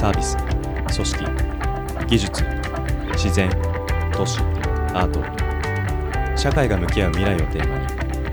[0.00, 0.34] サービス
[0.94, 2.42] 組織技術
[3.12, 3.50] 自然
[4.14, 4.40] 都市
[4.94, 5.20] アート。
[6.38, 7.86] 社会が向き合う未来をテーマに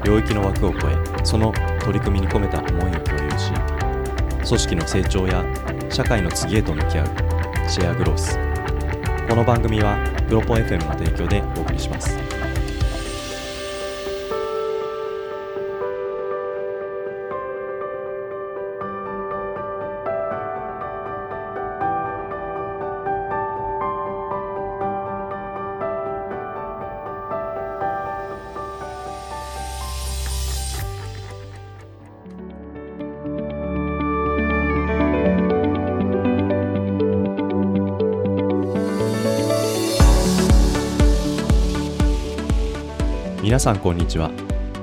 [0.06, 1.52] 領域の枠を超えその
[1.82, 3.52] 取り組みに込めた思いを共有し
[4.48, 5.44] 組織の成長や
[5.90, 8.40] 社会の次へと向き合うシェアグロース。
[9.28, 9.98] この番組は
[10.30, 12.27] プロポ FM の提供でお送りします。
[43.44, 44.32] 皆さんこんにちは。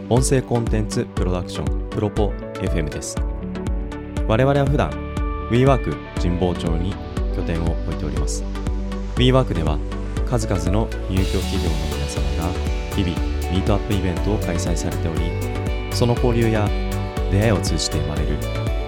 [0.08, 3.16] 音声コンテンツプロダクションプロポ FM です。
[4.28, 4.90] 我々は普段
[5.50, 6.94] WeWork 神保町に
[7.34, 8.44] 拠点を置いております。
[9.16, 9.76] WeWork では
[10.24, 15.20] 数々の入居企業の皆様が日々ミートアップイベントを開催されており
[15.92, 16.68] その交流や
[17.32, 18.38] 出会いを通じて生まれる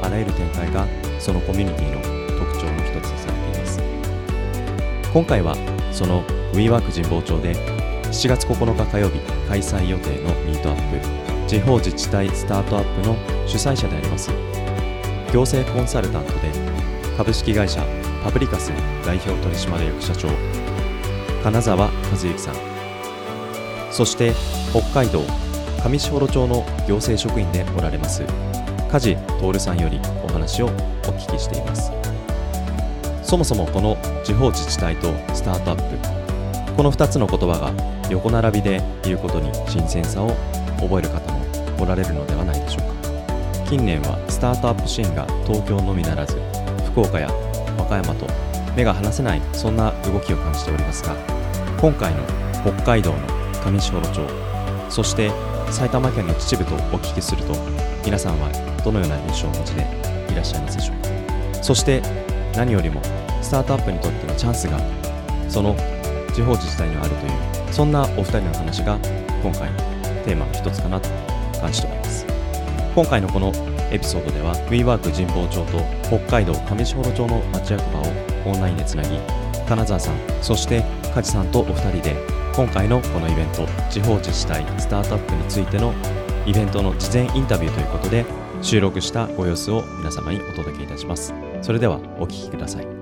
[0.01, 0.87] あらゆる展開が
[1.19, 3.83] そのコミュニティの特徴の一つとされています。
[5.13, 5.57] 今回は
[5.91, 6.23] その
[6.53, 7.55] WeWork 神保町で
[8.05, 13.17] 7月9日火曜日開催予定のミートアップ地方自治体スタートアップの
[13.47, 14.31] 主催者であります
[15.33, 16.51] 行政コンサルタントで
[17.17, 17.85] 株式会社
[18.23, 18.71] パプリカス
[19.05, 20.29] 代表取締役社長
[21.43, 22.55] 金沢和幸さん。
[23.93, 24.33] そして
[24.73, 25.23] 北海道
[25.83, 28.25] 上士幌町の行政職員でおられます
[28.91, 31.93] 梶徹さんよりお話をお聞きしています。
[33.23, 36.16] そもそもこの地方自治体とスタートアップ
[36.77, 37.73] この2つの言葉が
[38.11, 40.31] 横並びでいることに新鮮さを
[40.79, 41.41] 覚える方も
[41.81, 42.97] おられるのではないでしょうか。
[43.69, 46.37] 近年はスタートアップシーンが東京のみならず
[46.93, 47.29] 福岡や
[47.79, 48.27] 和歌山と
[48.77, 51.17] 目が離せないそんな動きを感じておりますが
[51.81, 52.23] 今回の
[52.63, 53.19] 北海道の
[53.65, 54.21] 上士幌町
[54.89, 55.33] そして
[55.71, 57.55] 埼玉県の秩父とお聞きすると
[58.05, 58.51] 皆さんは
[58.85, 59.83] どのような印象をお持ちで
[60.31, 60.97] いらっしゃいますでしょう
[61.57, 61.65] か。
[61.65, 62.03] そして
[62.55, 63.03] 何よりも
[63.43, 64.79] スタートアップにとってのチャンスが
[65.49, 65.75] その
[66.37, 68.99] 地方自治体にはあるというそんなお二人の話が
[69.43, 69.79] 今回の
[70.25, 71.09] テーマの一つかなと
[71.59, 72.27] 感じております。
[72.95, 73.53] 今回のこの
[73.91, 79.19] エピソードでは WeWork 神保町と北海道上士幌町の町役場をオンラインでつなぎ
[79.67, 80.83] 金沢さんそして
[81.15, 82.17] 梶さんとお二人で
[82.55, 85.93] 今回のこのイベント地方自治体スタートアップについての
[86.47, 88.25] イベントの事前インタビューということで
[88.63, 91.35] 収録したご様子を皆様にお届けいたします。
[91.61, 92.96] それではお聞きください。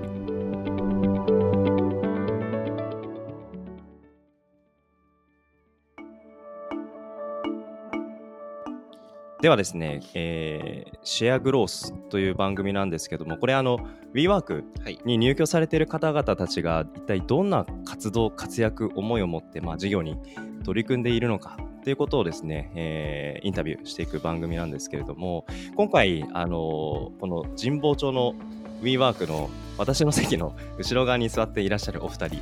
[9.41, 13.79] ではですね、えー、シェアグロースという番組なんですけども、これあの、
[14.13, 14.63] WeWork
[15.05, 20.17] に入居されている方々たちが一体どんな活動、活躍、思いを持って、まあ、事業に
[20.63, 25.45] 取り組んでいるのかということをですね、えー、インタビューしていく番組なんですけれども、
[25.75, 28.35] 今回、あのー、この神保町の
[28.81, 32.41] WeWork の私の席の後ろ側に座っていらっしゃるお二人、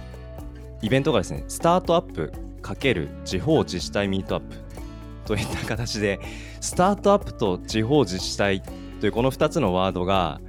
[0.84, 4.56] イベントがですね、スタートアップ×地方自治体ミートアップ
[5.26, 6.20] といった形で
[6.64, 8.64] スタートアップと地方自治体
[9.02, 10.40] というこの2つのワードが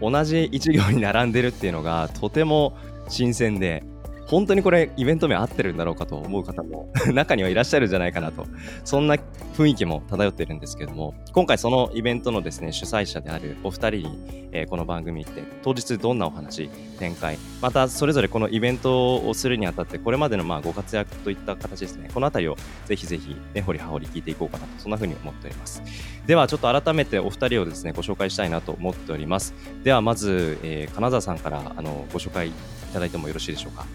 [0.00, 2.78] 同じ1行に並んでるっていうのがとても
[3.08, 3.82] 新鮮で
[4.28, 8.46] 本当にこれイベント名合ってるんだろうかと思う方も中にはいらっしゃるんじゃないかなと。
[8.84, 9.16] そんな
[9.56, 16.68] 雰囲気も漂っているんですけども今回そのイベントのですね主催者であるお二人に、えー、この番組って当日どんなお話
[16.98, 25.82] 展開またそれぞれこのイベントをするにあたってこれまでのまあご活躍といった形ですねこの辺りをぜひぜひ根掘り葉掘り聞いていこうかなとそんな風に思っております。
[26.26, 29.54] ではちょっと改めてお二人をですねご紹介したいなと思っております。
[29.84, 32.52] ではまず、えー、金沢さんからあのご紹介い
[32.92, 33.86] ただいてもよろしいでしょうか。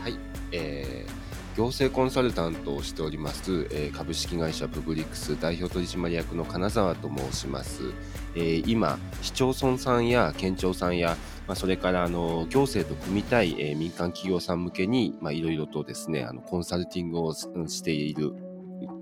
[0.00, 0.16] はい。
[0.52, 1.23] えー、
[1.56, 7.92] 行政コンサルタントをしております、えー、株式会社プブリックス代表取締役の金沢と申します、
[8.34, 11.16] えー、今市町村さんや県庁さんや、
[11.46, 18.32] まあ、それからあの行政と組みたい、えー、民間企業さん向けにいろいろとですねあのコンサルティングをしている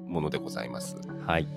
[0.06, 0.96] ものでございます。
[1.26, 1.48] はい。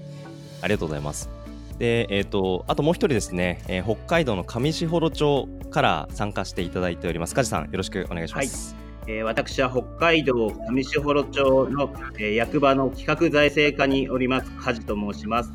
[0.62, 1.30] ありがとうございます。
[1.78, 7.36] で、えっ、ー、と、あともう一人ですね、えー、北海道の上士幌町から参加していただいております。
[7.36, 8.74] 梶さん、よろしくお願いします。
[8.76, 15.52] はいえー、私は北海道上士幌町の、えー、役場の企画財政課におります梶と申します。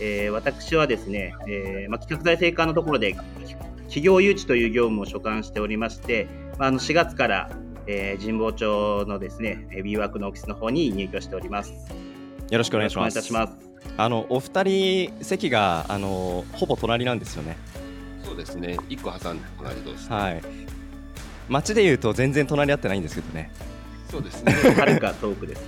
[0.00, 3.14] えー、私はですね、えまあ、企画財政課のところで
[3.82, 6.26] 企業誘致という業務を所管しておりまして、
[6.58, 7.50] まあ、あの4月から、
[7.86, 11.72] え神保町のですね B ワークのオフィスの方に入居しております。
[12.50, 13.32] よろしくお願いします。
[13.32, 17.56] ますあのお二人席があのほぼ隣なんですよね。
[18.24, 20.42] そそうですね1個挟んで隣同士はい
[21.48, 23.50] 街でいうと全然隣り合ってないんですけどね。
[24.10, 24.52] そうですね。
[24.78, 25.62] はるか遠くです。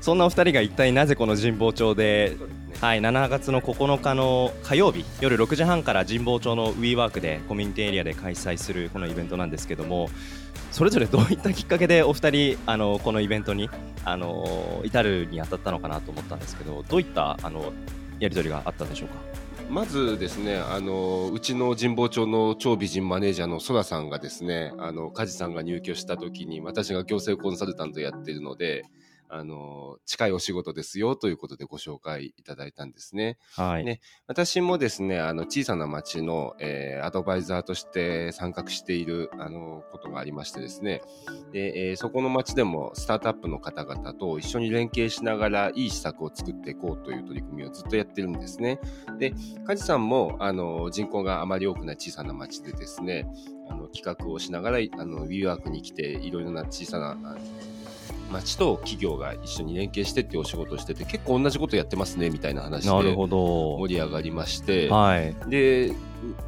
[0.00, 2.36] そんなお二人が一体なぜこの神保町で
[2.68, 2.76] ね。
[2.80, 10.08] はい、7月の9日の火曜日夜6時半から神保町の WeWork でコミュニティエリアで開催するこのイベントなんですけども
[10.70, 13.68] それぞれどういったきっかけでお二人あのこのイベントに
[14.04, 17.72] あの至るにあたったのかなと思ったんですけどどういったあの
[18.20, 19.14] やり取りがあったんでしょうか？
[19.70, 28.86] まずですねあのうちの神保町の超美人マネージャーのそらさんがですねあの梶さんが入居した時に私が行政コンサルタントやってるので
[29.28, 33.38] あの近いお仕事ですよということでご紹介いただいたんですね。
[33.52, 41.00] はい、ね私もですねあの小さな町の、えーアドバイザーとして参画しているあのことがありましてですね
[41.52, 48.78] で、えーそこの町でもスタートアップの方々と一緒に連携しながらいい施策を作っていこうという取り組みをずっとやってるんですね。
[49.18, 49.32] で
[49.64, 53.26] 梶さんもあの人口があまり多くない小さな町でですね
[53.68, 57.36] あの企画をしながらあの WeWork に来ていろいろな小さなあ
[58.30, 65.34] 町と企業が一緒に連携してってお仕事をしてて結構同じことやってますねみたいな話で盛り上がりまして、はい。
[65.48, 65.92] で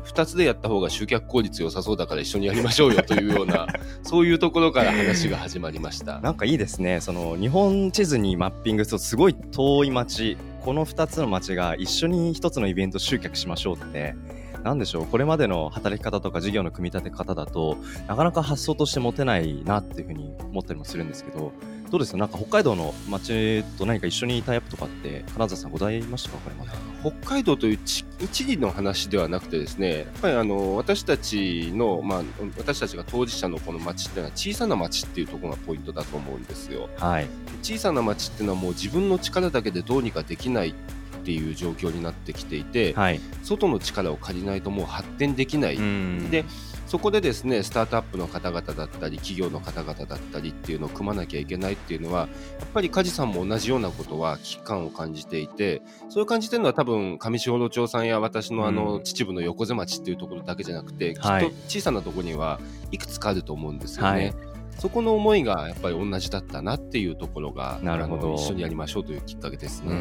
[0.05, 3.69] 2つでやった方が集客効率良さそうだから一緒にやりましょうよ というような
[4.03, 6.21] そういうところから話が始まりました。
[6.21, 7.01] なんかいいですね。
[7.01, 14.15] その日本地図にマッピングするとすごい遠い町この2つの町が一緒に1つのイベント集客しましょうって
[14.63, 21.53] なんでしょうこれまでの働き方とか事業の組み立て方だとなかなか発想として持てないなっていうふうに思ったりもするんですけど
[21.91, 22.19] どうですか？
[22.19, 26.39] なんか北海道の町と何か一緒にタイアップとかって金沢さんございましたか？
[26.39, 26.71] これまで。
[27.01, 32.23] 北海道という地地理の話ではなくてですねやっぱりあの私たちの、まあ、
[32.59, 36.89] 私たちが当事者のこの町っていうのは小さな町っていうところがポイントだと思うんですよ。
[36.97, 37.27] はい。
[37.63, 40.75] 小さな町っていうのはもう自分の力だけでどうにかできない
[41.21, 43.21] っていう状況になってきていて、はい。
[43.43, 46.31] 外の力を借りないともう発展できない、うん。
[46.31, 46.45] で
[46.87, 52.23] そこでですねスタートアップの方々だったり企業の方々だったりっていうのを組まなきゃいけないっていうのは
[52.59, 59.03] やっぱり梶さんも同じようなことは危機感を感じていてそういう感じてるのは多分上士幌町さんや私のあの、うん。
[59.05, 61.45] 秩父の横瀬町っていうところだけじゃなくて、はい。
[61.45, 62.59] きっと小さなところには
[62.91, 64.09] いくつかあると思うんですよね。
[64.11, 64.35] はい。
[64.81, 68.35] そこの思いがやっぱり同じだったなっていうところがなるほど。
[68.35, 69.93] 一緒にやりましょうというきっかけですね。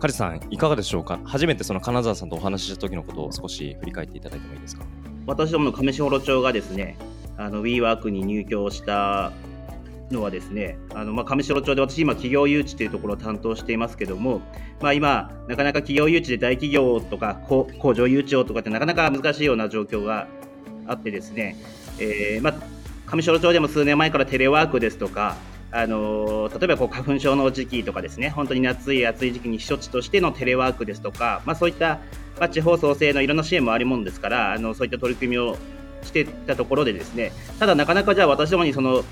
[0.00, 1.20] カリさんいかがでしょうか？
[1.24, 4.86] 初めてその金沢さんとお話しした時のことを少し振り返っていただいてもいいですか？
[5.26, 6.96] 私どもの上士幌町がですね、
[7.36, 9.30] WeWork に入居した
[10.10, 14.40] のはですね、あのまあ上士幌町で私今企業誘致というところを担当していますけども、
[14.80, 20.28] まあ今なかなか企業誘致で大企業とか工場誘致をとかってなかなか難しいような状況が
[20.86, 21.56] あってですね、
[21.98, 22.54] えーまあ
[23.06, 25.36] 上士幌町でも数年前からテレワークですとか、
[25.72, 32.00] あの例えばこう花粉症の時期とかですね、本当に夏い暑い時期に避暑地としてのテレワークですとか、まあ、そういった、
[32.38, 35.56] まあ、地方創生のいろんな支援もあるもんですから、あのそういった取り組みを
[36.02, 39.04] してたところでですね、ただなかなかじゃあ私どもにその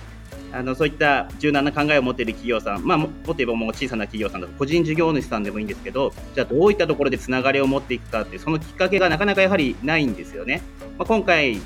[0.51, 10.63] あのそういった柔軟な考えを持っている企業さん、まあ、もっと言えばもう小さな企業さんとか個人事業主さんでもいいんですけど、じゃあどういったところでつながりを持っていくかっていう、そのきっかけがなかなかやはりないんですよね。
[10.97, 11.61] まあ、今回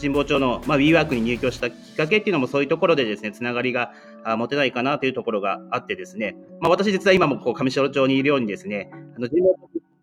[0.00, 3.92] 神保町の、まあ、WeWork に入居したきっかけっていうのもそういうところでですね、つながりが
[4.24, 9.28] 持てないかなというところがあってですね、まあ、私実は今もこう上士幌町にいるようにですね、あの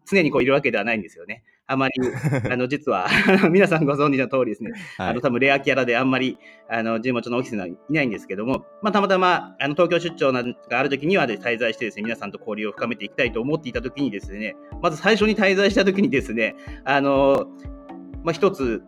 [0.06, 1.44] 常にこういるわけではないんですよね。
[1.70, 1.96] あまり、
[2.50, 3.08] あの、実は、
[3.52, 5.10] 皆さんご存知の通りですね、はい。
[5.10, 6.38] あの、多分レアキャラであんまり、
[6.70, 16.56] あの、神保町のオフィスにはいないんですけども、まあ、たまたま、あの、東京出張なんかある時にはで滞在してですね、皆さんと交流を深めていきたいと思っていた時にですね、まず最初に滞在した時にですね、
[16.86, 17.48] あの、
[18.24, 18.82] まあ、一つ、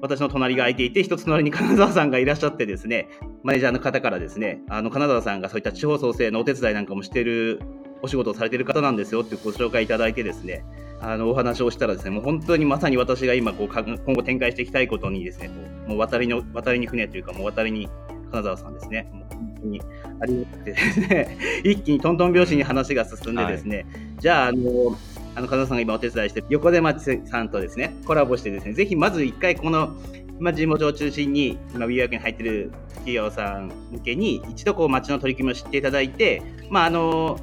[0.00, 3.08] 私の隣が空いていて、一つ隣に金沢さんがいらっしゃってですね、
[3.42, 7.60] マネージャーの方からですね、あの、金沢さんがそういった地方創生のお手伝いなんかもしてる、
[8.02, 10.64] お仕事をされてる方なんですよっていうご紹介いただいてですね、
[11.00, 15.54] あの、お話をしたらですね、もう本当にまさに私が今、こう、今後展開していきたいことにですね、こ
[15.86, 17.88] うもう渡りの、渡りに船というか、もう渡りに
[18.30, 19.82] 金沢さんですね、もう本当に
[20.20, 23.86] ありがたくてですね、 一気にトントン拍子に話が進んでですね、
[24.18, 24.96] じゃあ、あの、
[25.36, 29.94] あの金沢さんが今お手伝いしてる横出町さんとですね、コラボしてですね、ぜひまず一回この、
[30.40, 37.38] まあ、神保町を中心に、今、WeWork に入ってる企業さん向けに、一度こう町の取り組みを知っていただいて、まあ、あの、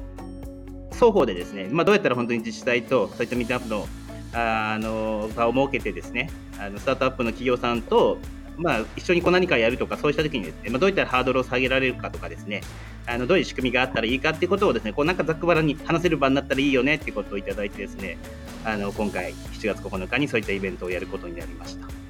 [0.92, 3.86] 双方でですね、まあ、どうやったら本当に自治体とそういったミートアップの
[4.36, 8.18] あの場を設けてですね、あのスタートアップの企業さんと、
[8.56, 12.62] まあ、一緒にこう何かやるとか、そうしたときにですね、まあ、どういったらハードルを下げられるかとかですね、
[13.06, 18.16] あのどういう仕組みがあったらいいかっていうことをですね、こうなんかざっくばらに話せる場になったらいいよねっていうことをいただいてですね、
[18.64, 22.03] あの今回7月9日にそういったイベントをやることになりました。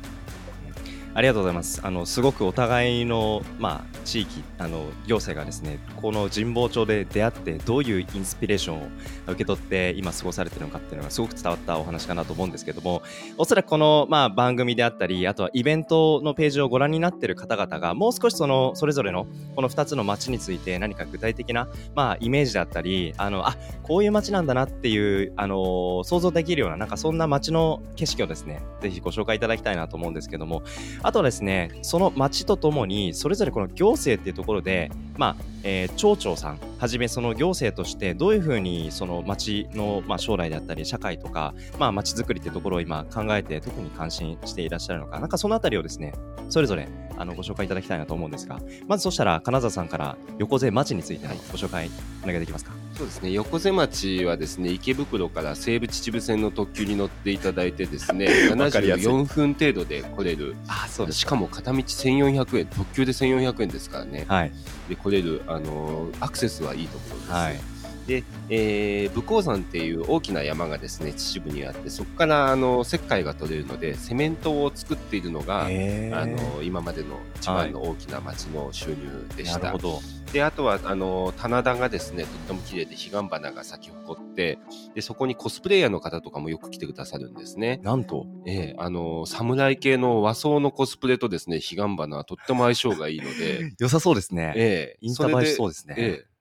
[1.16, 1.80] ありがとうございます。
[1.84, 8.88] あのすごくお互いのまあ地域あの行政がですね、この神保町で出会ってどういうインスピレーションを
[9.28, 13.02] 受け取って今過ごされているのかっていうのがすごく伝わったお話かなと思うんですけども、
[13.38, 30.62] おそらくこのまあ番組であったり、あとはイベントのページをご覧になっている方々がもう少しそのそれぞれのこの2つの街について何か具体的なまあイメージだったり、あのあこういう街なんだなっていうあの想像できるようななんかそんな街の景色をですね、ぜひご紹介いただきたいなと思うんですけども、
[31.04, 46.12] あとはですね、その町とともに、それぞれこの行政っていうところで、まあ、えー町長さんはじめその行政としてどういうふうにその町の、まあ、将来であったり社会とか、まあ、町づくりっていうところを今考えて特に関心していらっしゃるのかなんかそのあたりをですね
[46.50, 51.90] それぞれあのご紹介いただきたいなと思うんですがまずそしたら金沢さんから横瀬町についてのご紹介
[52.22, 52.83] お願いできますか？
[52.96, 53.32] そうですね。
[53.32, 59.06] 横瀬町はですね池袋から西武秩父線の特急に乗っていただいてですね わかりやすい。
[59.06, 60.54] 74分程度で来れる。
[60.68, 64.24] あそうしかも片道1400円特急で1400円ですからね。
[64.28, 64.52] はい。
[64.88, 67.60] で来れる、あのーアクセスはいいところです、はい。
[68.06, 80.02] で、えー武甲山っていう大きな山がですね秩父にあってそこからあの石灰が取れるのでセメントを作っているのが、あの今までの一番の大きな町の収入でした、なるほど
[80.34, 84.58] であとはあの棚田がですねとっても綺麗で彼岸花が咲き誇って
[84.92, 87.78] でそこにコスプレイヤーの方とかもよく来てくださるんですね。
[87.84, 88.26] なんと？
[88.44, 96.33] ええあの侍系の和装のコスプレとですね彼岸花はとっても相性がいいので、 良さそうですね、ええインスタ映えしそうでですね、ええ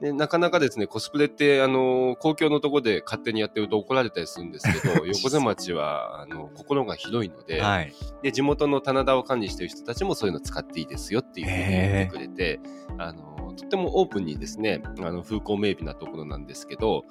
[0.00, 7.92] でなかなかですねコスプレってあの公共のところで勝手にやってると怒られたりするんですけど 横瀬町はあの心が広いので,、はい。
[8.22, 12.60] で地元の棚田を管理してる人たちもそういうの使っていいですよっていうふうに言ってくれて
[12.98, 17.04] あのとってもオープンにですねあの風光明媚なところなんですけど、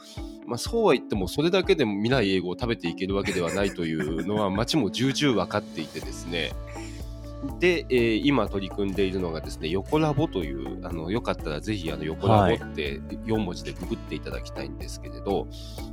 [0.46, 6.52] まあ、そうは言ってもそれだけでも未来英語を食べていけるわけではないというのは町も重々分かっていてですね
[7.60, 15.48] で、えー今取り組んでいるのがですね、横ラボという、あの、よかったらぜひ、あの、横ラボって4文字でググっていただきたいんですけれど、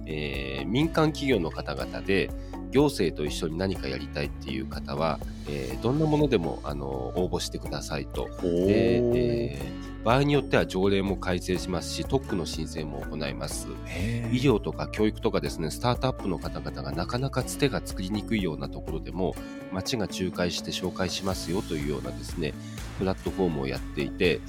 [0.07, 2.31] えー民間企業の方々で、
[2.71, 5.19] 行政と一緒に何かやりたいっていう方は、
[5.49, 8.29] えーどんなものでも、あの、応募してくださいと。
[8.43, 13.69] で、えー場合によっては条例も改正しますし、特区の申請も行います。
[14.33, 19.37] 医療とか教育とかですね、スタートアップの方々がなかなかつてが作りにくいようなところでも、
[19.73, 22.53] 町が仲介して紹介しますよというようなですね、
[22.99, 24.41] プラットフォームをやっていて、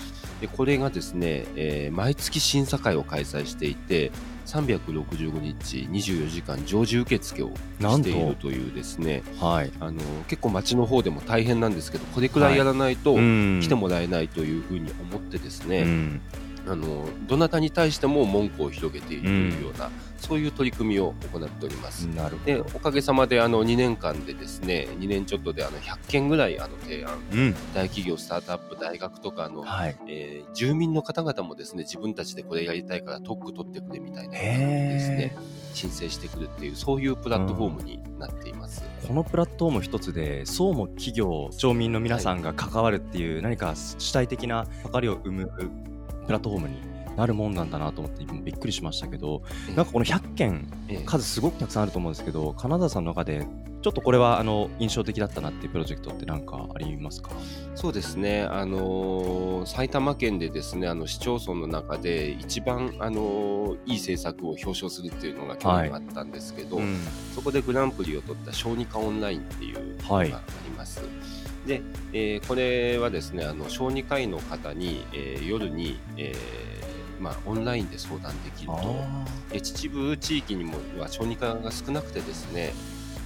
[0.41, 4.11] でこれがですね、えー毎月審査会を開催していて、
[4.45, 9.71] 365日24時間常時受付をしているというですね、はい。
[9.79, 13.59] あの結構町の方でも大変なんですけど、これくらいやらないとうん。
[13.61, 16.21] 来てもらえないというふうに思ってですね、うん
[16.65, 22.05] あのどなたに対しても文句を広げているというような、そういう取り組みを行っております。
[22.07, 27.53] なるほでどおかげさまであの2年間でですね2年ちょっとであの100件ぐらいあの提案うん。
[27.73, 29.95] 大企業スタートアップ大学とかの、はい。
[30.07, 35.35] えー住民の方々もですね自分たちでこれやりたいから特区取ってくれみたいなですへね
[35.73, 38.83] 申請してくるっていうそういうプラットフォームになっています。
[39.07, 45.51] このプラットフォーム一つでそうも企業町民の皆さんが関わるっていう何か主体的な関わりを生む
[46.25, 46.81] プラットフォームに
[47.15, 49.43] なるもんなんだなと思って今びっくりしましたけど
[49.75, 53.45] なんかこの100件えー数すごくたくさんあると思うんですけど金沢さんの中で
[53.83, 57.31] ちょっとこれはあの印象的だったなっていうプロジェクトって何かありますか？
[57.75, 66.97] そうですね、あのー埼玉県でですねあの市町村の中で一番、あのーいい政策を表彰するっていうのが去年あったんですけど、うん。
[67.35, 70.27] そこでグランプリを取った小児科オンラインっていうのがあはい。
[70.29, 70.33] り
[70.77, 71.01] ます。
[71.65, 78.95] で、えーこれはですねあの小児科医の方に、えー夜に、えーまあ、オンラインで相談できると。
[79.51, 82.73] で秩父地域にもは小児科が少なくてですね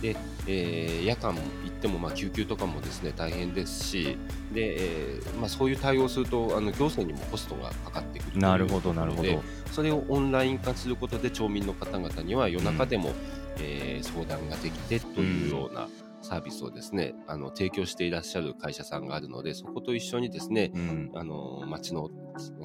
[0.02, 0.16] で、
[0.46, 4.18] えー夜間行ってもまあ救急とかもですね大変ですし
[4.54, 9.42] で、えーまあ、そういう対応をするとあの行政にもコストがかかってくるなるほどなるほど。
[9.72, 13.14] それをオンライン化することで町民の方々には夜中でも、
[13.60, 15.88] えー相談ができてというような
[16.28, 22.10] サービスをですね、あの提供していらっしゃる会社さんがあるのでそこと一緒にですねうんあの町の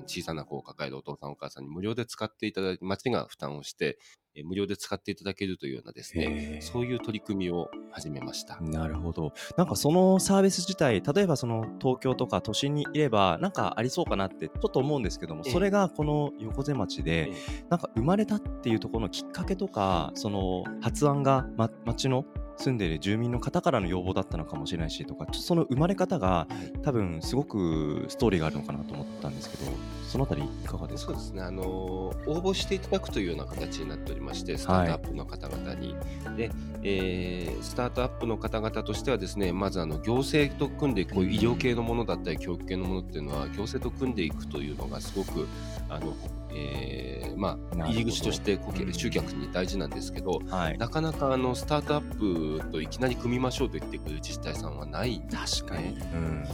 [0.06, 3.98] 小さな子を抱えるお父さんお母さんに無料で使っていただいて町が負担をして、
[4.34, 8.58] えー無料で使っていただけるというようなですねそういう取り組みを始めました。
[8.60, 9.34] なるほど。
[9.58, 17.32] なんかそのサービス自体、例えばその東京とか都心にいれば、なんかありそうかなってちょっと思うんですけども、ええそれがこの横瀬町でえ、
[17.68, 22.24] なんか生まれたっていうところのきっかけとか、その発案が、ま、町の
[22.56, 26.46] 住んでいる住民の方からの要望だったのかもしれないしとか、ちょっとその生まれ方が
[26.82, 29.70] 多分すごくストーリーがあるのかなと思ったんですけど、
[30.12, 31.12] そのあたりいかがですか？
[31.14, 35.96] そうですね、あの応募していただくというような形になっておりまして、スタートアップの方々に。
[36.36, 36.50] で、
[36.82, 45.48] えースタートアップの方々としてはですね、まずあの行政と組んで、こういう医療系のものだったり、教育系のものっていうのは、行政と組んでいくというのがすごく、
[45.88, 46.14] あの
[46.54, 48.58] えーまあ、入り口として
[48.92, 50.78] 集客に大事なんですけど、はい。
[50.78, 55.96] なかなかあのスタートアップといきなり組みましょうと言ってくる自治体さんはないんです確かに。
[55.96, 56.02] ね。
[56.14, 56.44] うん。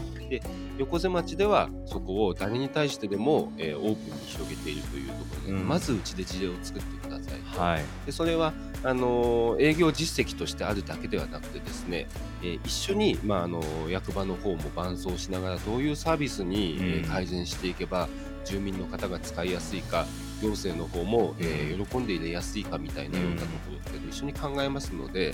[0.79, 5.69] 横瀬町ではそこを誰に対してでも、えーオープンに広げているというところで、うん。
[5.69, 7.83] まずうちで事例を作ってくださいと、はい。
[8.07, 8.53] でそれは
[8.85, 12.07] あのー営業実績としてあるだけではなくてですね、
[12.43, 17.09] えー一緒に、まあ、あの役場の方も伴走しながらどういうサービスに、えーうん。
[17.09, 18.09] 改善していけば
[18.45, 20.07] 住民の方が使いやすいか
[20.41, 25.33] 行政の方も、えー喜んで入れやすいかみたいなようなところって一緒に考えますので、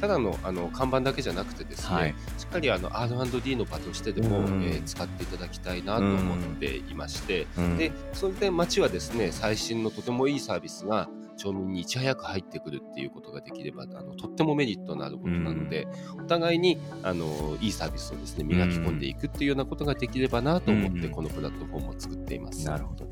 [0.00, 2.14] ただのあの看板だけじゃなくてですね、はい。
[2.38, 4.62] しっかりあの R&D の場としてでも、うん。
[4.64, 7.46] えー使っていただきたいなと思っていまして。
[7.56, 7.76] うん。
[7.78, 21.10] でそれで町はですね最新のとてもいいサービスが町民にいち早く入ってくるっていうことができればあのとってもメリットのあることなので、お互いにあのいいサービスをですね磨き込んでいくっていうようなことができればなと思って、うん。
[21.10, 22.66] このプラットフォームを作っています。
[22.66, 23.08] なるほど。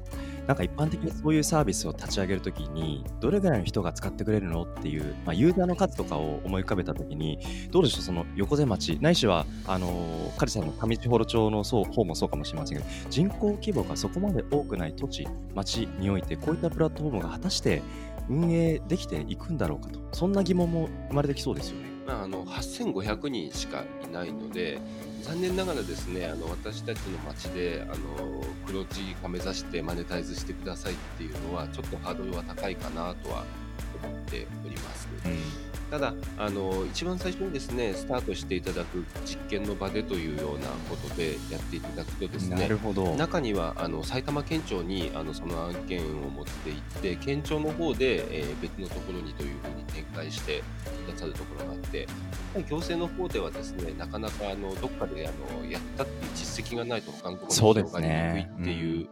[0.49, 7.39] なんか一般的にそういうサービスを立ち上げるときに、どれぐらいの人が使ってくれるのっていう、まあ、ユーザーの数とかを思い浮かべたときに、
[7.71, 17.83] どうでしょう、その横瀬町、ないしは、あのー、カリさんの上士幌町の方もそうかもしれませんけど、人口規模がそこまで多くない土地、町において、こういったプラットフォームが果たして
[18.31, 21.88] 運営できていくんだろうかと、そんな疑問も生まれてきそうですよね。
[22.09, 24.81] まあ、あの8500人しかいないので
[25.23, 33.45] 残念ながらですねあの私たちの町であの黒字化目指してマネタイズしてくださいっていうのはちょっとハードルは高いかなとは
[34.03, 35.68] 思っております。
[35.91, 43.15] ただあの一番最初にですねスタートしていただく実験の場でというようなことでやっていただくとですなねるほど。
[43.17, 50.63] 中にはあの埼玉県庁にあのその案件を持って行って県庁の方で、えー別のところにというふうに展開して
[51.07, 52.07] くださるところがあって
[52.69, 55.31] 行政の方ではですねなかなかあのどっかであ
[55.63, 59.11] のやったっていう実績がないと他のところに広がりにくいっていうと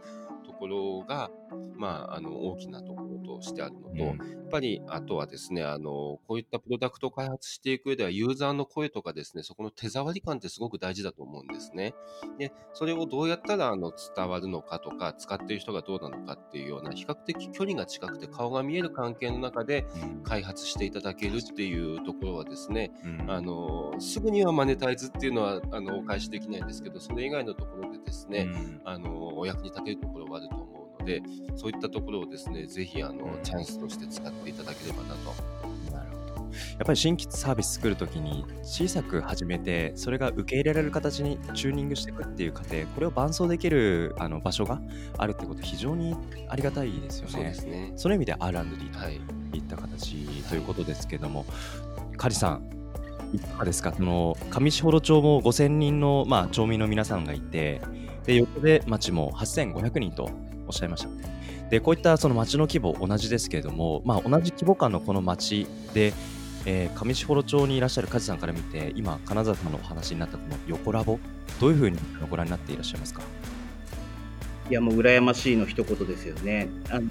[0.57, 1.29] ころが、
[1.75, 3.99] まあ、あの大きなところとしてあるのと、うん。
[3.99, 11.93] やっぱりあとはですねあのこういったプロダクトを開発していく上ではユーザーの声とかですねそこの手触り感ってすごく大事だと思うんですね。
[12.37, 19.85] でそれをどうやったらあの伝わるのかとか使っている人がどうなのかっていうような比較的距離が近くて顔が見える関係の中で
[20.23, 23.31] 開発していただけるっていうところはですねうん。
[23.31, 28.81] あのすぐにはマネタイズっていうのはあのお返しできないんですけどそれ以外のところでですね、うん。
[28.85, 31.21] あのお役に立てるところがあると思うので
[31.55, 35.33] そういったところをですねぜひあの、うんチャンスとして使っていただければなと
[35.95, 36.47] なるほど。
[36.51, 44.81] やっぱり新規サービス作るときに小さく始めてそれが受け入れられる形にチューニングしていくっていう過程これを伴走できるあの場所が
[45.17, 46.15] あるってこと非常に
[46.49, 47.53] ありがたいですよそうでね。
[47.53, 47.93] すね。
[47.95, 49.15] その意味で R&D とはい、
[49.53, 51.45] いった形ということですけども、
[52.17, 52.69] カリさん
[53.33, 53.93] いかがですか？
[53.93, 57.81] その上士幌町も5000人の、まあ、町民の皆さんがいて
[58.27, 60.29] で横で町も8500人と
[60.67, 61.09] おっしゃいました。
[61.69, 66.13] でこういったその町の規模同じですけれども、まあ、同じ規模感のこの町で、
[66.65, 71.19] えー上士幌町にいらっしゃる梶さんから見て今金沢さんのお話になったこの横ラボ
[71.59, 71.97] どういうふうに
[72.29, 73.21] ご覧になっていらっしゃいますか？
[74.69, 76.69] いやもう羨ましいの一言ですよね。
[76.89, 77.07] あの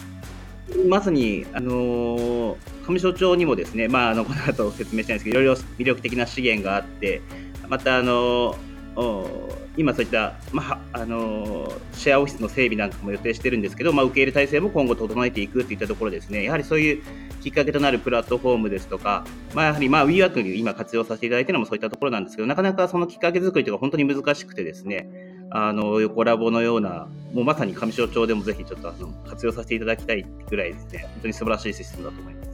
[0.89, 7.21] まさに、あのー上庄町にもですね、まあ、あのこの後説明したいんですけど、いろいろ魅力的な資源があって、
[7.69, 10.63] また、あのー今そういった、ま
[10.93, 17.03] ああのシェアオフィスの整備なんかも予定してるんですけど、まあ、受け入れ体制も今後整えていくといったところですね、やはりそういう
[17.43, 25.09] きっかけとなるプラットフォームですとか、まあ、やはり、まあ、WeWork に今活用させていただいているのもそういったところなんですけど、なかなかそのきっかけ作りというのが本当に難しくてですね、
[25.51, 32.47] あの横ラボのような、もうまさに上庄町でもぜひちょっとあの活用させていただきたいぐらいですね、本当に素晴らしいシステムだと思います。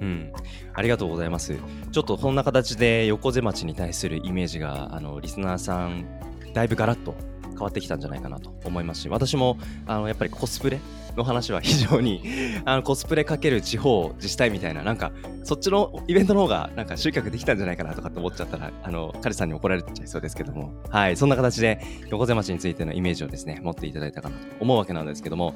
[0.00, 0.32] うん、
[0.74, 1.54] ありがとうございます。
[1.92, 6.04] ちょっとそんな形で横瀬町に対するイメージがあのリスナーさん
[6.52, 7.14] だいぶガラッと
[7.50, 10.80] 変わってきたんじゃないかなと思いますし、私もあのやっぱりコスプレ
[11.16, 12.22] の話は非常に
[12.64, 15.12] あのコスプレかける地方自治体みたいななんか
[15.44, 25.54] そっちのイベントの方がなんか集客できたんじゃないかなとかって思っちゃったらあのカリさんに怒られちゃいそうですけども、はいそんな形で横瀬町についてのイメージをですね持っていただいたかなと思うわけなんですけども、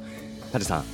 [0.53, 0.85] カリさん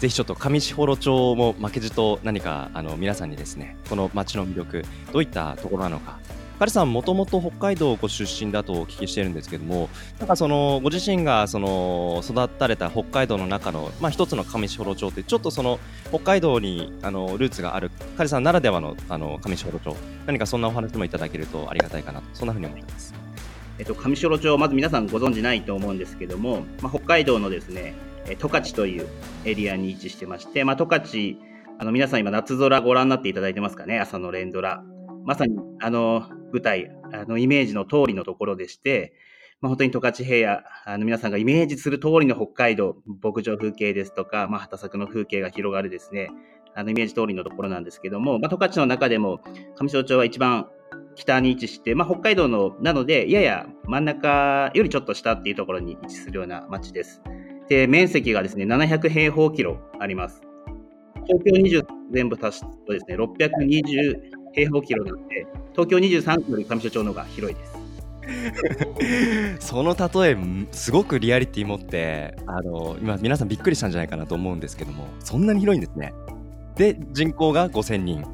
[0.00, 6.18] ぜひちょっと上士幌町も負けじと何かあの皆さんにですねこの町の魅力どういったところなのか
[6.60, 19.96] 彼さんもともと北海道ご出身だとお聞きしているんですけどもなんかそのご自身がその育たれた北海道の中の、まあ、一つの上士幌町ってちょっとその北海道にあのルーツがある彼さんならではのあの上士幌町。
[20.26, 23.14] 何かそんなお話もいただけるとありがたいかなとそんなふうに思ってます。
[23.78, 27.94] えっと、上士幌町まず皆さんご存知ないと思うんですけども、まあ、北海道のですね
[28.38, 29.08] 十勝という
[29.46, 31.36] エリアに位置してまして、まあ、十勝
[31.78, 33.98] あの皆さん今夏空ご覧になっていただいてますかね？
[33.98, 34.84] 朝の連ドラ。
[35.24, 39.12] まさにあの舞台、あのイメージの通りのところでして、
[39.60, 46.30] まあ、本当に十勝平野、あの皆さんがイメージする通りの北海道、牧場風景ですとか、まあ、畑作の風景が広がるですね、
[46.74, 49.40] あのイメージ通りのところなんですけども、まあ、十勝の中でも
[49.76, 50.68] 上庄町は一番
[51.14, 57.22] 北に位置して、まあ、北海道のなので、やや真ん中よりちょっと下っていうところに位置するような町です。
[57.68, 60.40] で、面積がですね、700平方キロあります。
[61.26, 67.80] 東京20全部足すとですね、620平方キロなので、東京23区より上所町の方が広いです。
[69.60, 70.36] その例え
[70.72, 76.12] すごくリアリティ持ってあの今皆さんびっくりしたんじゃないかなと思うんですけどもそんなに広いんですね。
[76.76, 78.24] で人口が5000人。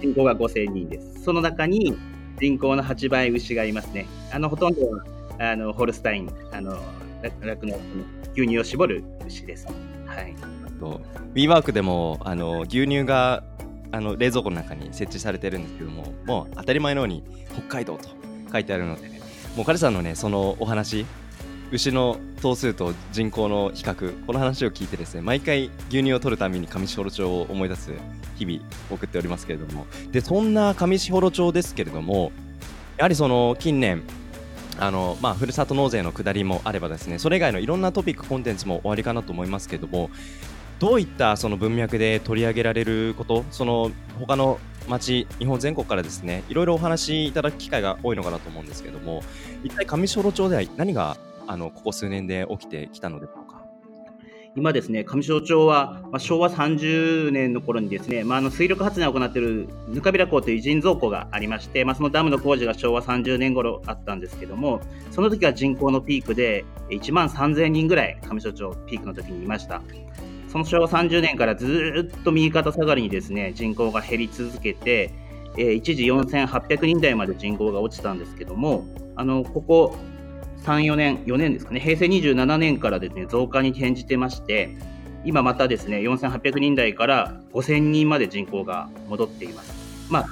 [0.00, 1.22] 人口が5000人です。
[1.22, 1.94] その中に
[2.40, 4.06] 人口の8倍牛がいますね。
[4.32, 5.04] あのほとんどは
[5.38, 6.78] あのホルスタインあの
[7.22, 7.76] 酪農
[8.34, 9.66] 牛乳を絞る牛です。
[10.06, 10.34] はい。
[10.82, 11.00] と
[11.34, 13.44] w ワークでもあの牛乳が
[13.92, 18.08] あの冷蔵庫の中に設置されてるんですけどももう当たり前のように北海道と
[18.50, 19.08] 書いてあるので、
[19.56, 21.06] もう彼さんのねそのお話
[21.70, 27.92] 牛の頭数と人口の比較この話を聞いてですね毎回牛乳を取るために上士幌町を思い出す
[28.36, 32.32] 日々送っておりますけれどもでそんな上士幌町ですけれども
[32.98, 34.02] やはりその近年
[34.78, 40.10] あのまあ、ふるさと納税の下りもあればですねそれ以外のいろんなトピックコンテンツも終わりかなと思いますけども
[40.82, 49.22] どういったその文脈で取り上げられることその他の町日本全国からですねいろいろお話しいただく機会が多いのかなと思うんですけども
[49.62, 51.16] 一体上士幌町では何が
[51.46, 53.62] あのここ数年で起きてきたのでしょうか？
[54.56, 64.80] 今ですね上庄町は、まあ、昭和30年の頃にですね、まあ、あの水力発電を行っているぬかびら港という人造湖がありまして、まあ、そのダムの工事が昭和30年頃あったんですけども
[65.12, 69.80] その時は人口のピークで1万3000人ぐらい上庄町ピークの時にいました。
[70.52, 75.10] その昭和30年からずっと右肩下がりにですね人口が減り続けて、
[75.56, 78.84] えー、一時4800人台まで人口が落ちたんですけども、
[79.16, 79.96] あのここ
[80.64, 84.76] 3、4年、4年ですかね、平成27年からですね増加に転じてまして、
[85.24, 89.72] 今またですね4800人台から5000人まで人口が戻っています。
[90.10, 90.26] まあ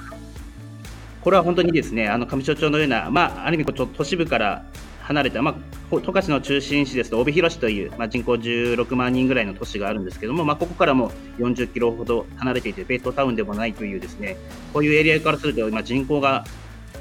[1.23, 4.65] これは本当にですね、あの上庄町のような、まあ、ある意味、都市部から
[5.11, 5.55] 離れた、まあ、
[5.99, 14.37] 十勝の中心市ですと帯広市という、まあ、人口16万人ぐらいの都市があるんですけども、まあ、ここからも40キロほど離れていてベッドタウンでもないというですね
[14.73, 16.45] こういうエリアからすると、まあ、人口が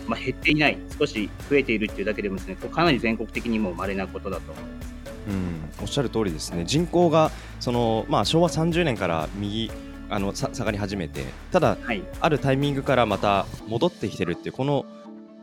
[0.06, 4.90] まあ減っていない少し増えているというだけでもですねかなり全国的にも稀なことだと思います。
[5.28, 6.64] うん、おっしゃる通りですね。
[6.64, 9.70] 人口がその、まあ、昭和30年から右
[10.08, 14.84] あの下がり始めてただ、はい、あるタイミングからまた戻ってきてるっていうこの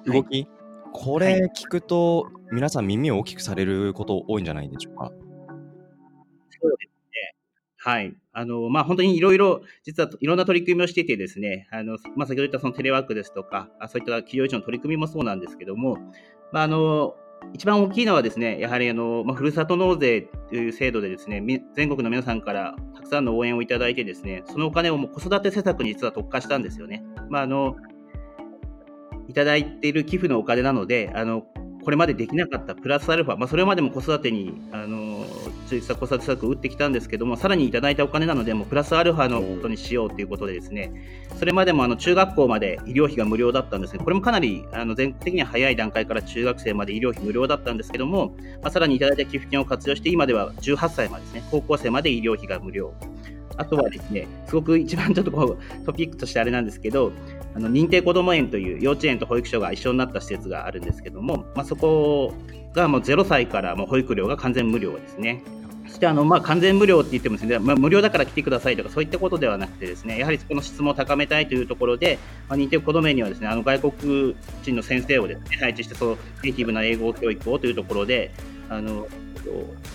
[0.05, 0.47] 動き、はい、
[0.93, 5.11] これ聞くと、皆さん耳を大きくされること多いんじゃないでしょうか？
[6.49, 7.35] そうですね。
[7.77, 8.15] はい。
[8.33, 15.97] あの、まあ、本当にいろいろ、実はいろんな取り組みをしていてですね、あの、まあ、先ほど言ったそのテレワークですとか、そういった企業一の取り組みもそうなんですけども、
[16.51, 17.15] まあ、あの、
[17.53, 21.43] 一番大きいのはですね、やはりあの、まあ、ふるさと納税という制度でですね、
[21.75, 27.03] 全国の皆さんからたくさんの応援をいただいてですね、そのお金をもう子育て施策に実は特化したんですよね。
[27.29, 27.75] まあ、あの、
[29.27, 31.43] いただいている寄付のお金なので、あの
[31.87, 35.25] これまでできなかったプラスアルファ、まあ、それまでも子育てにあの
[35.69, 40.91] 中立子育て策を打ってきたんですけども、さらにいただいたお金なので、もプラスアルファのことにしようということで、ですね
[41.39, 52.93] それまでもあの中学校まで医療費が無料だったんですね、これもかなりあの全国的には早い段階から中学生まで医療費無料だったんですけども、まあ、さらにいただいた寄付金を活用して、今では18歳までですね、高校生まで医療費が無料。
[53.57, 57.11] あとはですね、すごく一番ちょっとこうトピックとしてあれなんですけど、
[57.55, 62.33] あの認定こども園という幼稚園と保育所が一緒になった施設があるんですけども、まあ、そこ
[62.73, 65.43] がもう0歳からもう保育料が完全無料ですね。
[65.87, 78.31] そしてあの、まあ、完全無料って言ってもですね、まあ、無料だから来てくださいとかそういったことではなくてですねやはりそこの質問を高めたいというところで、まあ、認定こども園にはですねあの外国人の先生をですね配置してそうネイティブな英語教育をというところで
[78.69, 79.07] あの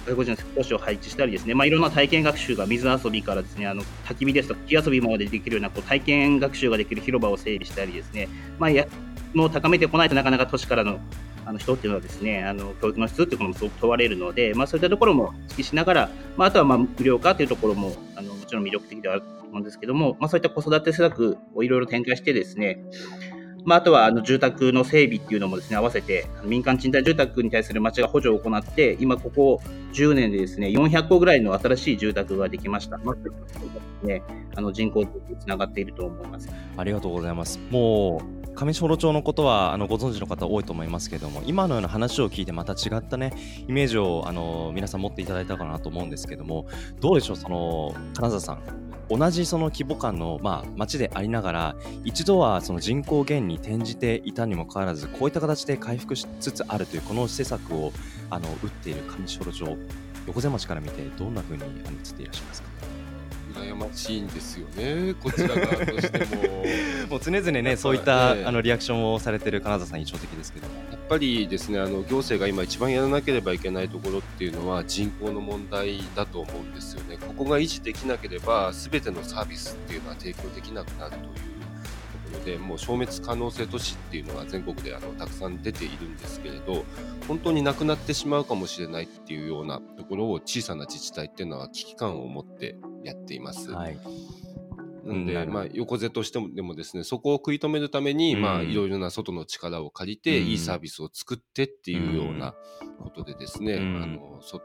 [0.06, 8.86] 外国人の講師を配置したりですね、まあ、いろんな体験学習が水遊びからですねあの焚き火ですとか木遊びまでできるようなこう体験学習ができる広場を整備したりですね、まあ、や
[9.34, 10.98] もう高めてこないとなかなか都市からの
[11.44, 22.84] あの人っていうのはですねあの教育の質っていうのもすごく問われるので、まあ、そういったところも意識しながら、まあ、あとはまあ無料化というところもあのもちろん魅力的ではあると思うんですけども、まあ、そういった子育て施策をいろいろ展開してですね
[23.64, 29.60] まあ、あとはあの住宅の整備っていうのもですね合わせて民間賃貸住宅に対する町が補助を行って今ここ
[29.92, 32.98] 10年でですね400戸ぐらいの新しい住宅ができました。
[32.98, 34.22] まあ、ね、
[34.56, 36.48] あの人口につながっていると思います。
[36.76, 37.58] ありがとうございます。
[37.70, 43.32] もう上士幌町のことはあのご存知の方多いと思いますけれども今のような話を聞いてまた違ったね
[43.66, 46.66] イメージをあの皆さん持っていただいたかなと思うんですけども
[47.00, 57.92] どうでしょうその金沢さん同じその規模感の、まあ、町でありながら一度はその人口減に転じていたにもかかわらずこういった形で回復しつつあるというこの施策を
[58.30, 59.76] あの打っている上士幌町
[60.26, 61.70] 横瀬町から見てどんなふうに映っ
[62.14, 62.91] ていらっしゃいますか？
[63.52, 66.64] 羨ましいんですよね、こちら側としても。
[67.10, 77.18] もう常々ね、そういった、ね、あのリアクションをされてる金沢さん、印象的ですけどやっぱりですねあの行政が今、一番やらなければいけないところっていうのは人口の問題だと思うんですよね。
[77.18, 81.51] ここが維持できなければ、すべてのサービスっていうのは提供できなくなるという
[82.44, 86.84] でもう消滅可能性都市っていうのが全国であのたくさん出ているんですけれど
[87.28, 93.70] 本当になくなってしまうかもしれないっていうようなところを小さな自治体っていうのは危機感を持ってやっています。
[93.70, 93.98] はい。
[95.04, 102.54] なんで、まあ、横瀬としてもでもですね、そこを食い止めるために、うん、まあ、いろいろな外の力を借りて、うん、いいサービスを作ってっていうような
[103.00, 104.60] ことでですね、うん、あのそ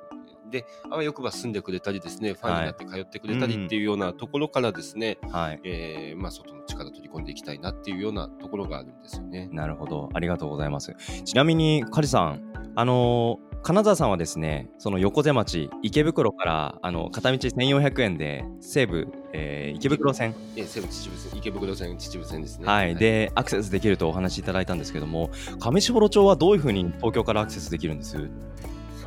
[0.49, 9.49] で、あわよくば住んでくれたりですね、ファンになって通ってくれたりっていうようなところからですね、はい、えー、まあ、外の力取り込んでいきたいなっていうようなところがあるんですよね。
[9.51, 10.09] なるほど。
[10.13, 10.95] ありがとうございます。
[11.25, 22.65] ちなみに、カリさん、あのー金沢さんはですね、その横瀬町、池袋からあの片道1400円で西武、えー、池袋線、え西武秩父線、池袋線、秩父線ですね。
[22.65, 28.29] はい、はい、で、アクセスできるとお話しいただいたんですけども、上士幌町はどういうふうに東京からアクセスできるんです？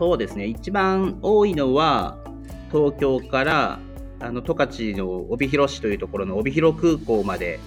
[0.00, 2.16] そうですね、一番多いのは、
[2.72, 3.78] 東京から
[4.18, 7.60] あの十勝の帯広市というところの帯広空港まで、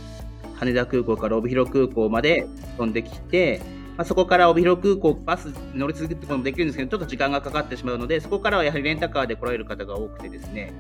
[0.56, 3.62] 羽田空港から帯広空港まで飛んできて、
[3.98, 10.74] まあ、そこから帯広空港、バス乗り続けることもできるんですけど、ちょっと時間がかかってしまうので、そこからはやはりレンタカーで来られる方が多くてですね、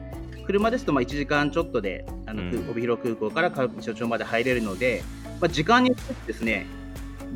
[0.48, 5.04] 車ですとまあ1時間ちょっとであの、うん、帯広空港から上所町まで入れるので、
[5.40, 6.66] まあ、時間によってですね、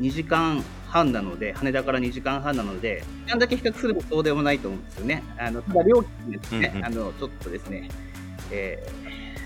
[0.00, 5.22] 2時間半なので、羽田から2時間半なので、時間だけ比較するとそうでもないと思うんですよね。
[5.38, 7.88] あのただ料金ですね、うんうん、あのちょっとですね、
[8.50, 8.90] え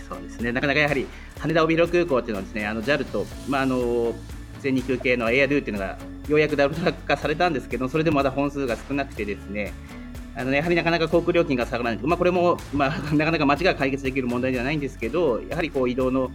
[0.07, 1.07] ー、そうですね、なかなかやはり
[1.41, 4.15] 羽田帯広空港っていうのはですね、あの JAL と、まあ、あの
[4.61, 9.73] 全日空系のエアドゥっていうのがようやくダブル化されたんですけど、それでもまだ本数が少なくてですね、
[10.35, 16.31] あのね、やはりなかなか航空料金が下がらない、まあ、これも、まあ、 なかなか街が解決できる問題ではないんですけど、やはりこう移動の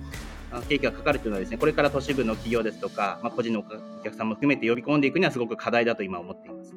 [0.51, 6.73] 経費がかかるというのはですね、これから都市部の企業ですとか、まあ、個人のお客さんも含めて呼び込んでいくにはすごく課題だと今思っています。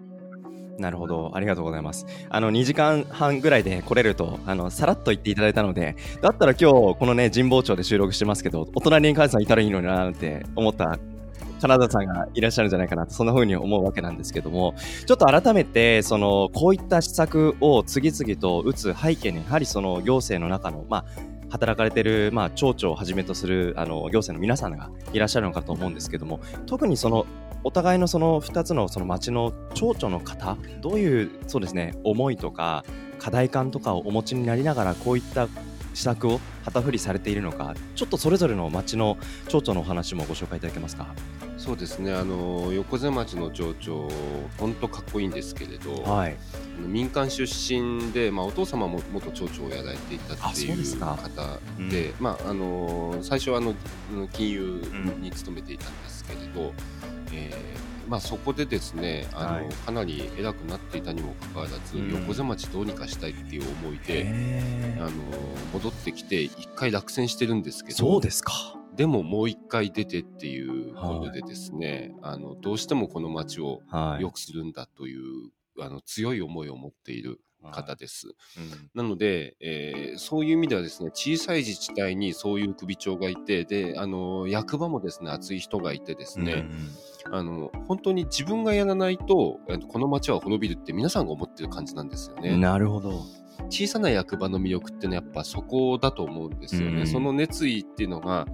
[0.78, 2.06] なるほど、ありがとうございます。
[2.30, 10.98] あの2時間半ぐらいで来れると、あのさらっと言っていただいたので、だったら今日このね神保町で収録してますけど、お隣にカズさんいたらいいのにななんて思った
[11.60, 14.74] 金田さんがいらっしゃるんじゃないかなと、そんな風に思うわけなんですけども、
[15.06, 21.04] ちょっと改めて、その、こういった施策を次々と打つ背景に、やはりその行政の中の、まあ、
[21.50, 27.26] 働かれてる、まあ、町長をはじめとするあの行政の皆さんがいらっしゃるのかと思うんですけども特にその
[27.62, 32.84] お互いのその2つのその町の町長の方どういうそうですね思いとか
[33.18, 35.48] 課題感とかをお持ちになりながらこういった
[35.94, 41.14] 施策を旗振りされているのかちょっとそれぞれの町の町長のお話もご紹介いただけますか？
[41.58, 42.14] そうですね。
[42.14, 44.08] あの横瀬町の町長
[44.56, 46.36] 本当かっこいいんですけれど、はい、
[46.78, 51.58] 民間出身で、まあ、お父様も元町長をやられていたっていう方
[51.90, 53.74] で、うん、まあ、あの最初はあの
[54.32, 54.82] 金融
[55.20, 56.74] に勤めていたんですけれど、うん、
[57.32, 57.54] えー、
[58.10, 64.26] まあ、そこでですねあの、はい、かなり偉くなっていたにもかかわらず、うん、横瀬町どうにかしたいっていう思いで
[64.98, 65.10] あの
[65.72, 68.52] 戻ってきて一回落選してるんですけどそうですか。
[68.96, 73.80] でももう一回出てっていうことでですね、はい、あのどうしてもこの町を
[74.18, 75.22] 良くするんだという、
[75.76, 78.26] はい、あの強い思いを持っている方です。
[78.26, 86.88] はいうん、なので、えー、そういう意味ではですね、小さい自治体にそういう首長がいて、で、あの、役場もですね、熱い人がいてですね、うん、
[87.30, 92.56] あの、本当に自分がやらないと、この町は滅びるって皆さんが思ってる感じなんですよね。
[92.56, 93.24] なるほど。
[93.68, 97.00] 小さな役場の魅力ってのはやっぱそこだと思うんですよね。
[97.00, 98.46] うん、その熱意っていうのが、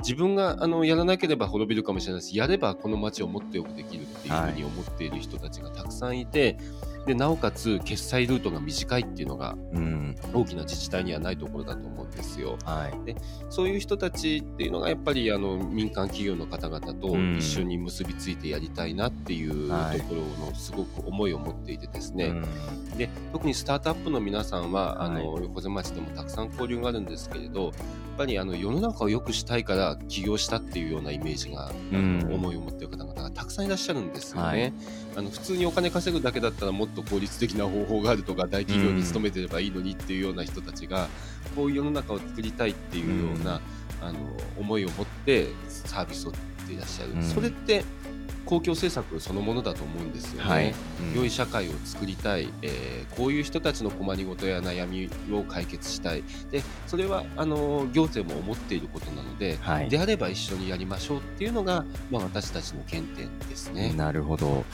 [0.00, 6.58] 自分があのやらなければ滅びるかもしれないしやればこの街をもっとよくできるっていうふうに思っている人たちがたくさんいて、
[7.06, 10.04] でなおかつ決済ルートが短いっていうのがうん。
[10.32, 12.56] 大きな自治体にはないところだと思うんですよ。
[12.64, 13.14] はい。
[13.50, 22.44] そういう人たちっていうのがやっぱりあの民間企業の方々とうん一緒に結びついてやりたいなっていうとはいころのすごく思いを持っていてですね、うん
[22.96, 27.72] で特にスタートアップの皆さんは、あはの横瀬町でもたくさん交流があるんですけれどやっ
[28.16, 34.46] ぱりあの世の中を良くしたいから起業したっていうようなイメージが、思いを持っている方々がたくさんいらっしゃるんですよね。
[34.46, 34.72] はい
[35.16, 41.08] あの普通にお金稼ぐだけだったらもっと効率的な方法があるとか大企業に勤めてればいいのにっていうような人たちが、
[41.54, 43.60] こういう世の中を作りたいっていうような、
[44.00, 44.18] あの
[44.58, 47.22] 思いを持ってサービスを作っていらっしゃる、うん。
[47.22, 47.84] それって
[48.44, 50.50] 公共政策そのものだと思うんですよね。
[50.50, 50.74] はい。
[51.14, 63.92] 良い社会を作りたい、えーこういう人たちの困りごとや悩みを解決したいでそれはあの行政も思っていることなので、はいであれば一緒にやりましょうっていうのが、まあ、私たちの原点ですね。
[63.92, 64.64] なるほど。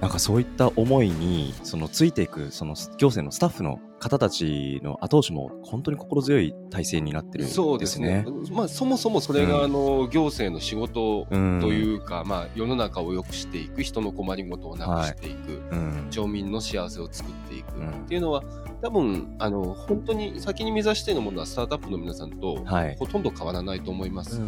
[0.00, 7.54] なんかそういった思いに、そのついていく、その行政のスタッフの方たちの後押しも本当に心強い体制になってるんですね。
[7.54, 8.24] そうですね。
[8.50, 16.08] まあ、そもそもそれが、うんあの行政の仕事とうんいうか、まあ、世の中を良くしていく人の困りごとをなくしていく、うん。
[16.10, 18.42] 町民の幸せを作っていくうんっていうのは、
[18.80, 22.96] 多分あの本当に先に目指しているものはスタートアップの皆さんとはい。
[22.98, 24.40] ほとんど変わらないと思います。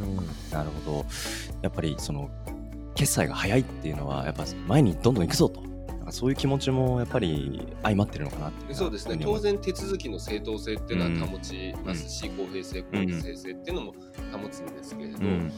[0.50, 1.04] なるほど。
[1.60, 2.30] やっぱりその
[2.94, 5.71] 決済が早いっていうのは、やっぱ前にどんどん行くぞと。
[6.12, 13.94] そういう気持ちもやっぱり相まってるのかなっていそうですね当然手続きの正当性っていうのは保ちますし、公平性、公うん正性っていうのも
[14.30, 15.50] 保つんですけれど、うん。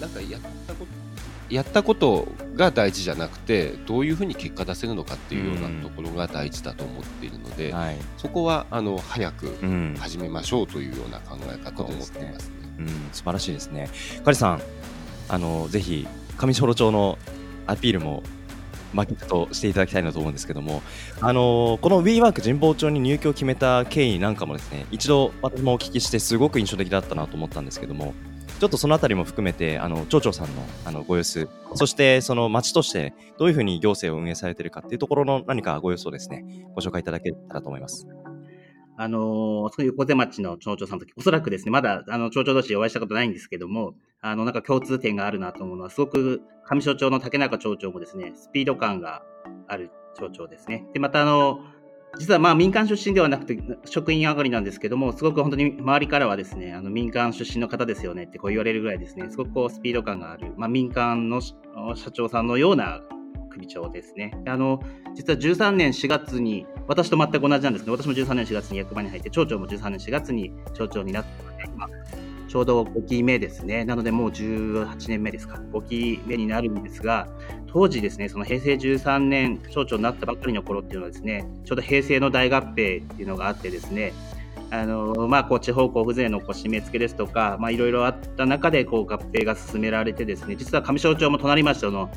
[0.00, 0.90] なんかやったこと
[1.54, 7.96] やったことが大事じゃなくてどういうふうに結果出せるのかっていうようなところが大事だと思っているので、はい。
[8.18, 9.96] そこはあの早くうん。
[9.98, 12.54] 始めましょうというような考え方を持っていますね。
[12.78, 13.88] うん、素晴らしいですね。
[14.24, 14.62] カリさん、
[15.28, 17.18] あのぜひ上士幌町の
[17.66, 18.24] アピールも
[18.92, 20.82] マーケットしていただきたいなと思うんですけども、
[21.20, 28.14] あのこの WeWork 神保町に入居を決めた経緯なんかもですね、一度私もお聞きしてすごく印象的だったなと思ったんですけども、
[28.60, 38.06] ちょっとそのあたりも含めて、あの町長さんのあのご様子、そしてその町としてどういうふうに行政を運営されているかっていうところの何かご様子をですね、ご紹介いただけたらと思います。
[39.02, 49.22] あのそういう横瀬町の町長さんとおそらくですね、まだあの町長同士お会いしたことないんですけども、あのなんか共通点があるなと思うのは、すごく上所町の竹中町長もですね、スピード感が
[49.68, 50.84] ある町長ですね。
[50.92, 51.60] で、またあの、
[52.18, 61.54] 実はまあ民間出身ではなくて職員上がりなんですけども、すごく本当に周りからはですね、あの民間出身の方ですよねってこう言われるぐらいですね、すごくこうスピード感がある、まあ、民間の社
[62.12, 63.00] 長さんのような
[63.50, 64.32] 首長ですね。
[64.46, 64.80] あの
[65.14, 71.88] 実は13年4月に、私と全く同じなんですけど、私も13年4月に役場に入って、町長も13年4月に町長になってので、今、
[72.48, 73.84] ちょうど5期目ですね。
[73.84, 75.60] なので、もう18年目ですか。
[75.72, 77.28] 5期目になるんですが、
[77.66, 84.12] 当時ですね、その平成13年、町長になったばっかりの頃っていうのはですね、ちょうど平成の大合併っていうのがあってですね、
[84.72, 92.08] あのまあ、こう地方交付税のこう締め付けですとか、まあ、いろいろあった中でこう合併が進められてですね、実は上庄町も隣町との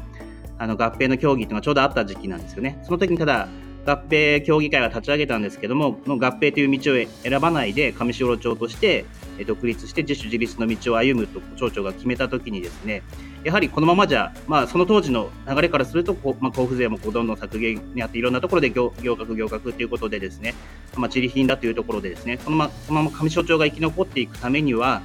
[0.58, 2.80] あの合併の協議というのがちょうどあった時期なんですよね。
[2.84, 3.48] その時にただ
[3.86, 9.06] 合併協議会は立ち上げたんですけども、この合併という道を選ばないで上士幌町として
[9.46, 13.04] 独立して自主自立の道を歩むと町長が決めた時にですね、
[13.44, 20.54] やはりこのままじゃ、まあ、その当時の流れからすると、こうまあ、交付税もこうどんどん削減にあって、いろんなところで行行革、行革ということでですね、
[20.96, 25.02] まあ、地理品だというところでですね、このまこのまま上所町が生き残っていくためには、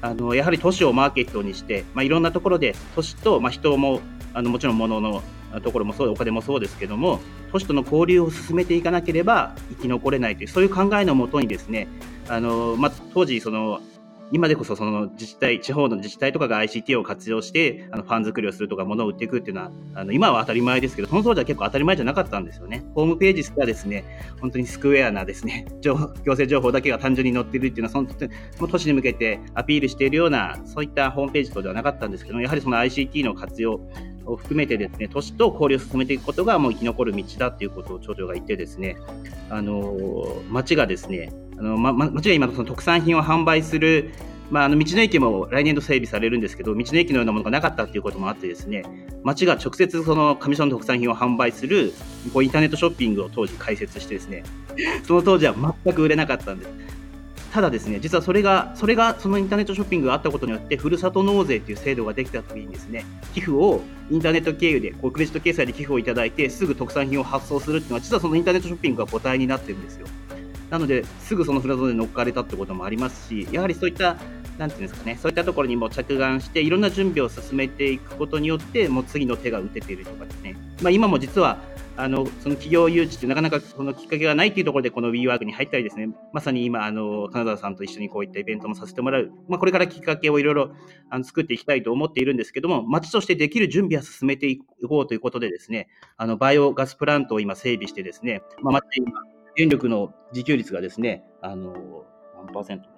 [0.00, 4.00] あのやはり都市をマーケットにして、まあ、いろんなところで都市と、まあ、人も
[4.34, 5.22] あのもちろん物の
[5.62, 11.88] ところもそうお金もそうですけども都市との交流を進めていかなければ生き残れないというそういう考えのもとにですね
[12.28, 13.80] あの、まあ、当時その
[14.32, 22.82] 今でこそその自治体地方の自治体とかが ICT を活用してあのファン作りをするとか物を売っていくっていうのはあの今は当たり前ですけどその当時は結構当たり前じゃなかったんですよね。
[22.94, 24.04] ホームページすらですね
[24.40, 33.80] 本当にスクエアなですね情行政情報だけが単純に載ってるっていうのはそのその都市に向けてアピールしているようなそういったホームページとではなかったんですけどやはりその ICT の活用
[34.26, 38.96] を含めてですね都市と交流を進めていくことがもう生き残る道だということを町長が言ってですね
[39.50, 39.96] あの
[40.48, 44.12] 町がですねあの、ま、町が今その特産品を販売する
[44.52, 48.84] まあ、あの道の駅も来年度整備されるんですけど道の駅のようなものがなかったということもあってですね
[49.22, 51.94] 町が直接その上庄の特産品を販売する
[52.34, 54.44] こうインターネットショッピングを当時開設してですね
[55.06, 55.54] その当時は
[55.84, 56.91] 全く売れなかったんです。
[57.52, 63.04] ただですね実はそれがそれがそのインターネットショッピングがあったことによってふるさと納税という制度ができた時にですね。
[63.34, 70.06] 寄付をインターネット経由でこうクレジット決済で寄付をいただいてすぐ特産品を発送するっていうのは実はそのインターネットショッピングが母体になってるんですよ。
[70.70, 74.16] なのですぐそのフラゾーで乗っかれたってこともありますしやはりそういった
[74.58, 81.58] なんていうんですかね、そういったところにも着眼して、いろんな準備を進めていくことによって、もう次の手が打てているとかですね、まあ、今も実は、
[81.96, 90.72] あのその企業誘致ってなかなかそのきっかけがないっていうところでこの WeWork に入ったりですね、まさに今、あの金沢さんと一緒にこういったイベントもさせてもらう、まあ、これからきっかけをいろいろ
[91.10, 99.12] あの作っていきたいと思っているんですけども、町としてできる準備は進めていこうということでですね、あのバイオガスプラントを今整備してですね、まあ、また今、
[99.56, 102.88] 電力の自給率がですね、あの何パーセント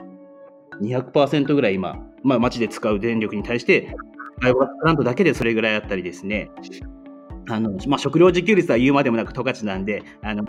[0.80, 3.94] ?200% ぐらい今、まあ、町で使う電力に対して、
[4.40, 6.50] バイオガスプラントだけでそれぐらいあったりですね、
[7.48, 10.44] あの、まあ、食料自給率は言うまでもなく十勝なんで、あの、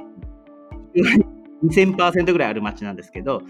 [1.63, 3.41] 2000%ぐらいある町なんですけど、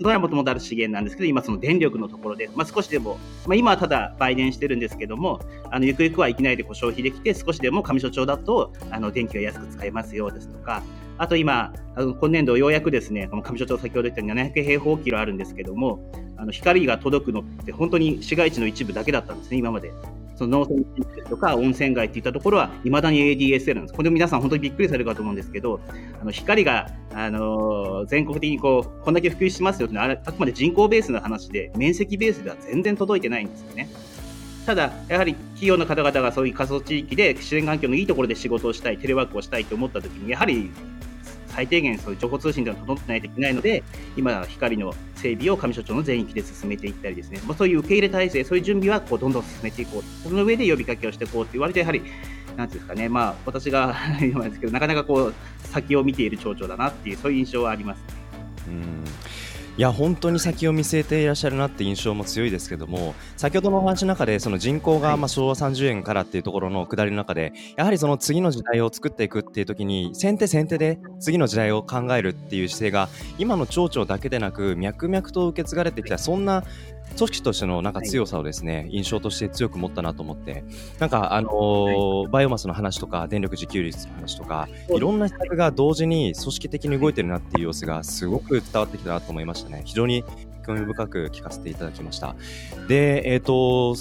[0.00, 10.82] それはもともとある資源なんですけど、今その電力のところで、まあ、少しでも、まあ、今はただ売電してるんですけども、あのゆくゆくは域内でこう消費できて、少しでも上所町だとあの電気が安く使えますよですとか、
[11.18, 16.00] あと今、今年度ようやくですね、この上所町先ほど言ったように700平方キロあるんですけども、
[16.36, 19.92] あの光が届くのって本当に市街地の一部だけだったんですね、今まで。
[20.36, 23.94] その農村地域とか温泉街っていったところはいまだに ADSL なんです。
[23.94, 25.80] これ皆さん本当にびっくりされるかと思うんですけど、
[26.20, 33.88] あの光が、あのー、全国的にこうこんだけ普及しますよってあくまで人口ベースの話で面積ベースでは全然届いてないんですよね。
[34.66, 40.72] ただ、やはり企業の方々がそういう過疎地域で自然環境のいいところで仕事をしたい、テレワークをしたいと思ったときに、やはり
[41.46, 43.84] 最低限そういう情報通信では整ってないといけないので、
[44.16, 52.02] 今、光の整備を上所長の全域で進めていったりですね、まあ、そういう受け入れ体制、そういう準備はこうどんどん進めていこう、その上で呼びかけをしていこうと言われて、やはり、
[52.56, 55.34] なんていうんですかね、まあ、私が言うのですけど、なかなかこう、
[55.68, 58.02] 先を見ている町長だなっていう、そういう印象はあります。
[58.66, 59.04] うん。
[59.78, 76.64] いや本当に先を見据えていらっしゃるなって印象も強いですけども先ほどのお話の中でその人口がまあ昭和30円からっていうところの下りの中でやはりその次の時代を作っていくっていう時に先手先手で次の時代を考えるっていう姿勢が今の町長だけでなく脈々と受け継がれてきたそんな
[77.16, 80.64] 組織としてのなんか強さをですね、はい、印象として強く持ったなと思って、
[80.98, 89.82] なんかあのーはい、バイオマスの話とか電力自給率の話とか、いろんな施策が同時に組織的に動いてるなっていう様子がすごく伝わってきたなと思いましたね。
[89.84, 90.24] 非常に
[90.66, 92.34] 興味深く聞かせていただきました。
[92.88, 93.94] で、えっ、ー、と、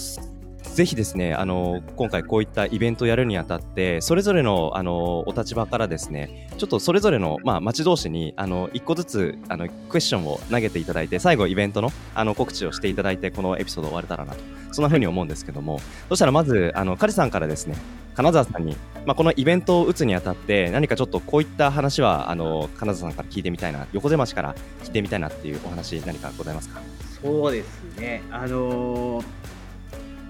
[0.76, 14.40] ぜひですね、あの、今回こういったイベントをやるにあたって、それぞれの、あの、お立場からですね、ちょっとそれぞれの、まあ、町同士に、あの、一個ずつ、あの、クエスチョンを投げていただいて、最後イベントの、あの、告知をしていただいて、このエピソード終われたらなと、
[14.74, 17.78] そんな風に思うんですけども、そしたらまず、あの、カリさんからですね、
[18.14, 24.54] 金沢さんに、まあ、このイベントを打つにあたって、何かちょっとこういった話は、あの、金沢さんから聞いてみたいな、横瀬町から
[24.84, 26.82] 聞いてみたいなっていうお話、何かございますか？
[27.24, 28.24] そうですね。
[28.30, 29.26] あのー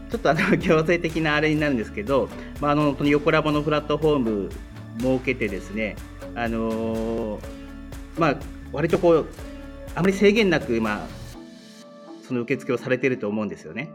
[0.09, 2.29] ちょっとあの強制的なあれになるんですけど、
[2.61, 4.49] まあ、あの横ラボのプラットフォーム
[4.99, 5.95] 設けてですね、
[6.35, 7.41] あのー、
[8.17, 8.37] まあ、
[8.71, 9.25] 割とこう、
[9.95, 11.07] あまり制限なく、まあ、
[12.21, 13.89] その受付をされてると思うんですよね。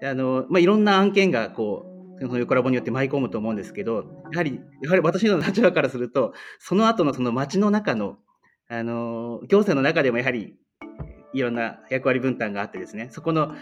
[0.00, 1.86] であのまあ、いろんな案件がこ
[2.18, 8.18] うその横ラボによって舞い込むと思うんですけど、やはりやはり私の立場からすると、その後のその街の中の、
[8.68, 10.56] あの行政の中でもやはり
[11.32, 13.54] いろんな役割分担があってですね、そこの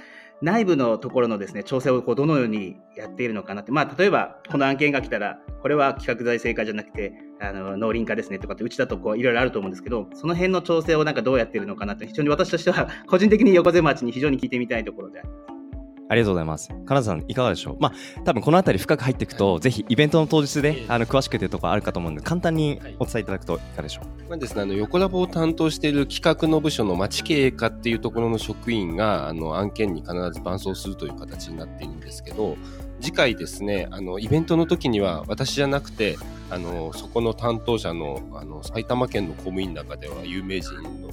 [0.43, 15.62] 内部のところのですね調整をこうどのようにやっているのかなって、まあ、例えばこの案件が来たら、これは企画財政課じゃなくて、あの農林課ですねとかって、うちだといろいろあると思うんですけど、その辺の調整をなんかどうやってるのかなって、非常に私としては、個人的に横瀬町に非常に聞いてみたいところであります。
[16.09, 16.69] ありがとうございます。
[16.85, 17.77] 金田さん、いかがでしょう？
[17.81, 32.57] まあ、多分この辺り深く入っていくと、ぜひイベントの当日で、あの、詳しくというところあるかと思うので、簡単にお伝えいただくといかがでしょう、まあですね、あの、横ラボを担当している企画の部署の町経営課っていうところの職員が、あの、案件に必ず伴走するという形になっているんですけど、
[33.01, 36.19] 次回ですね、あの、イベントの時には、私じゃなくて、
[36.51, 41.11] あの、そこの担当者の、あの、埼玉県の公務員の中では有名人の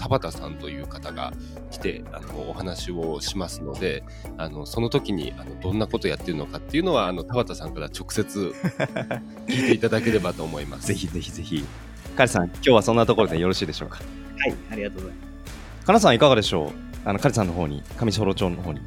[0.00, 1.32] 田畑さんという方が
[1.70, 4.02] 来てあのお話をしますので
[4.38, 8.54] あのその時にあのどんなことやってるのかっていうのはあの田畑さんから直接
[9.46, 10.86] 聞いていただければと思います。
[10.88, 11.64] ぜひぜひぜひ。
[12.16, 13.98] カリさん今日はそんなところでよろしいでしょうか？
[14.38, 15.26] はいありがとうございま
[15.80, 15.86] す。
[15.86, 16.70] かなさんいかがでしょう？
[17.04, 18.80] あのカリさんの方に上士幌町の方に。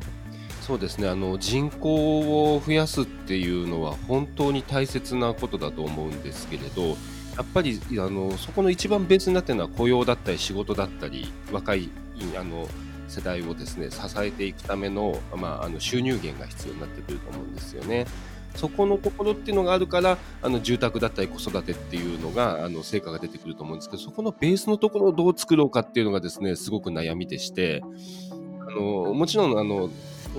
[0.61, 1.07] そうですね。
[1.09, 6.97] あの人口を増やすっていうのは本当に大切なことだと思うんですけれど
[7.35, 11.89] やっぱりあのそこの一番ベースになっているのは雇用だったり仕事だったり若い
[12.37, 12.67] あの
[13.07, 18.05] 世代をですね支えていくための,、まあ、あの収入源が必要になってくると思うんですよね。
[18.55, 27.81] そこのところっていうのがあるからあの住宅だったり子育てっていうのがあの成果が出てくると思うんですけどそこのベースのところをどう作ろうかっていうのがですねすごく悩みでして
[28.61, 29.89] あのもちろんあの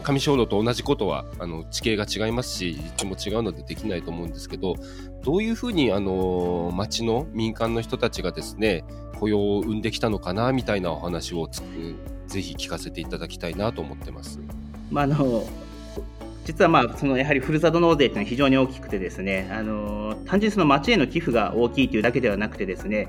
[0.02, 4.74] 上小路と同じことはあの地形が違いますし立地も違うのでできないと思うんですけど
[5.22, 8.84] どういうふうにあの町の民間の人たちがですね
[9.18, 11.48] 雇用を生んできたのかなみたいなお話を
[12.26, 14.40] ぜひ聞かせていただきたいなと思ってます。
[14.90, 15.46] まあ、あの
[16.44, 23.08] 実はまあそのやはりふるさと納税というのは非常に大きくてですねあの単純にその町への寄付が大きいというだけではなくてですね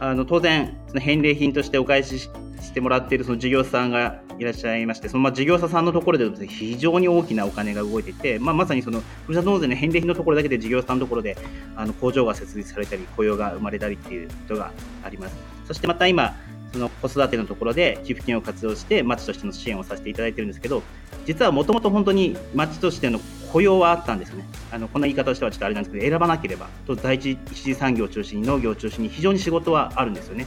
[0.00, 2.28] あの当然その返礼品としてお返し
[2.62, 11.36] してもらっているその事業者さんがいらっしゃいましてそのまあ事業者さんのところで、非常に大きなお金が動いていて、まあ、まさにそのふるさと納税の返礼品のところだけで事業者さんのところで
[11.76, 14.72] あの工場が設立されたり雇用が生まれたりっていうことが
[15.04, 15.36] あります。
[15.66, 16.34] そしてまた今
[16.72, 20.82] その子育てのところで寄付金を活用して町としての支援をさせていただいてるんですけど
[21.26, 23.20] 実はもともと本当に町としての
[23.52, 24.46] 雇用はあったんですね。
[24.72, 30.46] あのこんな言い方をしてはちょっとあれなんですけど選ばなければと第一一次産業を中心に農業を中心に非常に仕事はあるんですよね。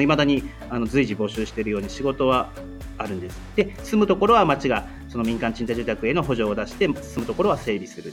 [0.00, 2.50] いまだにあの随時募集しているように仕事は
[2.98, 3.40] あるんです。
[3.56, 8.12] で住むところは町がその民間賃貸住宅への補助を出して住むところは整備する。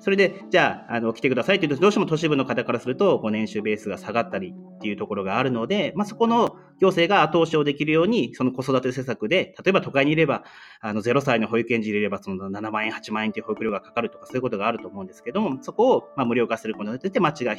[0.00, 10.44] それで、じゃあ、あの、来てくださいというと、どうしても都市部の方からすると、こう年収ベースが下がったりっていうところがあるので、まあ、そこの行政が後押しをできるように、その子育て施策で、例えば都会にいれば、
[10.80, 17.56] あの、0歳の保育園児いれば、その7万円、8万円という保育料がかかるとか、そういうことがあると思うんですけども、そこを、まあ、無料化することによって町が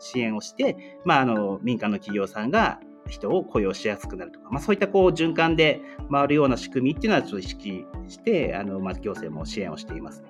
[0.00, 5.80] 支援をして、まあ、あの、民間の企業さんが、人を雇用しやすくなるとか、まあ、そういったこう循環で
[6.10, 10.28] 回るような仕組みっていうのはちょっと意識してあの、まあ、行政も支援をしています、ね。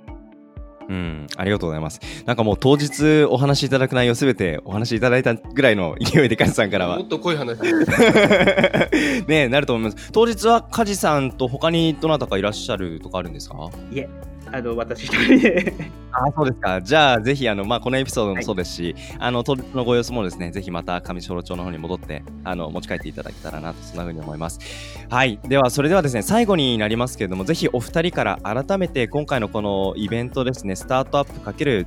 [0.89, 2.01] うん、ありがとうございます。
[2.27, 6.99] なんかもう当日お話しいただく内容すべてお話しいただいたぐらいの勢いで、カジさんからは。
[6.99, 7.59] もっと濃い話。
[9.27, 10.13] ねなると思います。
[10.13, 13.71] 当日はカジさんと他にどなたかいらっしゃるとかあるんですか？
[13.93, 14.09] いえ、
[14.53, 15.75] あの私一人で
[16.13, 16.81] あそうですか。
[16.83, 24.61] じゃあ、ぜひ、あの、まあ、このエピソードもそうですし、はい、あの、当日のご様子もですね、ぜひまた上士幌町の方に戻って、あの、持ち帰っていただけたらなと、そんな風に思います。
[25.09, 25.41] はい。
[25.45, 31.87] では、それではですね、最後になりますけれども、ぜひお二人から改めて、今回のこのイベントですね、スタートアップかける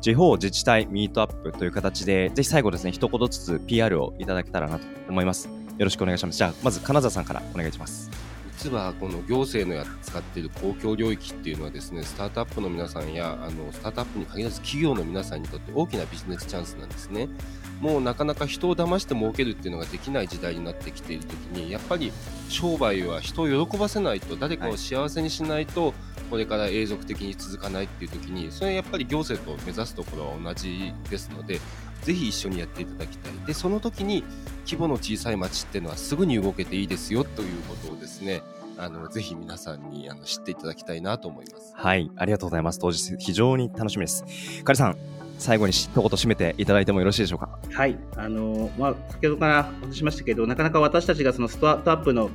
[0.00, 5.46] 地方自治体ミートアップという形で、ぜひ最後ですね、一言ずつ PR をいただけたらなと思います。
[5.46, 6.38] よろしくお願いします。
[6.38, 8.27] じゃあ、まず金沢さんからお願いします。
[8.58, 17.28] 実はこの行政のや使っている公共領域っていうのはですねスタートアップの皆さんやあのスタートアップに限らず企業の皆さんにとって大きなビジネスチャンスなんですね。
[17.80, 22.12] もうなかなか人を騙して儲けるっていうのができない時代になってきている時にやっぱり
[22.48, 25.94] 商売は人を喜ばせないと誰かを幸せにしないと、
[26.30, 31.58] これから永続的に続かないっていう時にそれはやっぱり行政と目指すところは同じですので
[32.02, 34.22] ぜひ一緒にやっていただきたいでその時に
[34.66, 38.42] 規模の小さい町っていうのはすぐに動けていいですよということをですね
[38.80, 41.72] あの、ぜひ皆さんにあの知っていただきたいなと思います。
[41.74, 42.78] はい、ありがとうございます。
[42.78, 44.24] 当日非常に楽しみです。
[44.62, 44.96] カリさん、
[45.38, 47.58] 最後に一言締めていただいてもよろしいでしょうか？
[47.72, 52.30] はい、あのまあ先ほどからお話しましたけど、なかなか私たちがそのスタートアップの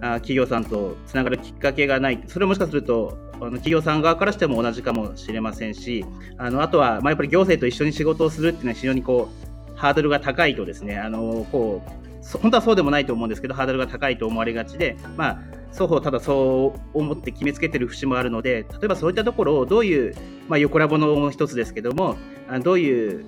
[0.00, 6.04] あ企業さんとつながるきっかけがない、それもしかするとあの企業さん側からしても同じかもしれませんし、
[6.38, 9.28] あのあとはまあやっぱり行政と一緒に仕事をするっていうのは非常にこ
[9.72, 12.04] うハードルが高いとですね、あのこう
[12.40, 20.14] 本当はそうでもないと思うんですけど、ハードルが高いと思われがちで、まあ双方ただそう思って決めつけてる節もあるので例えばそういったところをどういう、
[20.48, 22.16] まあ、横ラボの一つですけども
[22.62, 23.24] どういう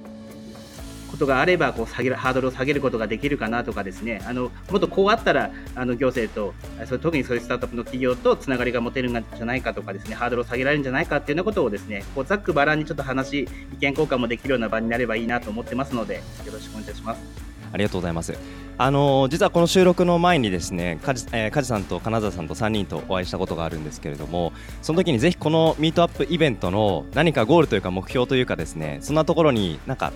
[1.10, 6.54] ことがあればこう下げるハードルを下げることができるかなとかですねあのもっとこうあったらあの行政と
[6.86, 13.46] そ特にそういうスタートアップの企業とつながりが持てるんじゃないかとかですねハードルを下げられるんじゃないかっていうようなことをですねこうざっくばらんにちょっと話意
[13.80, 17.45] 見交換もできるような場になればいいなと思ってますのでよろしくお願いします。
[17.72, 18.34] ありがとうございます。
[18.78, 24.52] あの、実はこの収録の前にですね、梶、えー、さんと金沢さんと3人とお会いしたことがあるんですけれども、
[24.82, 30.12] その時にぜひこのミートアップイベントの何かゴールというか目標というかですね、そんなところになんか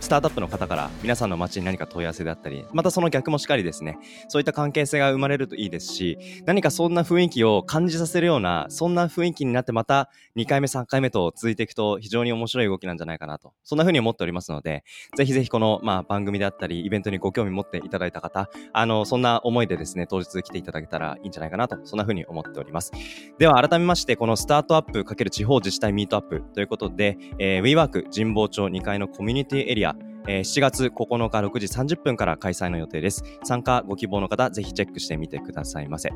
[0.00, 3.98] スタートアップの方から皆さんの街に何か問い合わせであったり、またその逆もしっかりですね、
[4.28, 14.84] そういった関係性が生まれるといいですし、何かそんな雰囲気を感じさせるような、そんな雰囲気になってまた2回目、3回目と続いていくと非常に面白い動きなんじゃないかなと、そんな風に思っておりますので、
[15.16, 22.92] ぜひぜひこの、まあ、番組であったり、イベントにご興味持っていただいた方、あの、そんな思いでですね、当日来ていただけたらいいんじゃないかなと、そんな風に思っております。
[23.38, 29.89] では改めまして、このスタートアップ×地方自治体ミートアップということで、えー、WeWork 神保町2階のコミュニティエリア、
[30.26, 31.66] えー、7月9日6時
[31.96, 33.24] 30分から開催の予定です。
[33.44, 36.10] 参加ご希望の方、ぜひチェックしてみてくださいませ。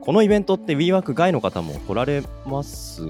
[0.00, 3.02] このイベントって WeWork 外の方も来られます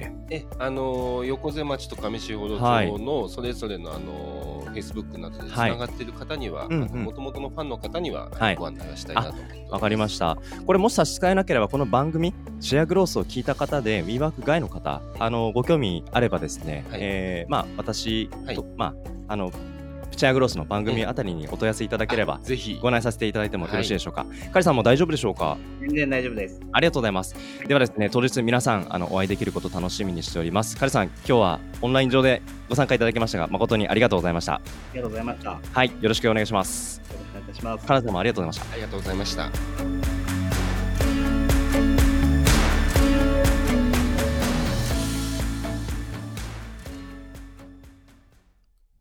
[0.00, 0.12] け。
[0.30, 10.36] え、あのー、横瀬町と上士幌町のそれぞれの、あのー、Facebook などでつながっている方には、もともとのファンの方には、ご案内をしたいなと思ってわかりました。
[10.66, 18.94] これもし差し支えなければ、この番組、シェアグロースを聞いた方で、WeWork 外の方、あの、ご興味あればですね、はい、えー、まあ、私と、はい、まあ、
[19.28, 19.50] あの、
[20.14, 24.24] プチアグロスの番組あたりにお問い合わせいただければ、ぜひご案内させていただいてもよろしいでしょうか。
[24.52, 25.58] カリさんも大丈夫でしょうか？
[25.80, 26.60] 全然大丈夫です。
[26.70, 27.34] ありがとうございます。
[27.66, 30.76] ではですね、当日皆さん、あの、お会いできること楽しみにしております。
[30.76, 34.54] カリさん、今日はオンライン上でご参加いただきましたが、誠にありがとうございました。
[34.54, 34.60] あ
[34.92, 35.58] りがとうございました。
[35.72, 37.00] はい、よろしくお願いします。
[37.00, 37.86] よろしくお願いします。
[37.86, 38.72] カリさんもありがとうございました。
[38.72, 39.50] ありがとうございました。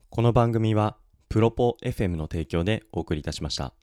[0.10, 0.98] この番組は
[1.34, 3.74] プロポ FM の提供でお送りいたしました。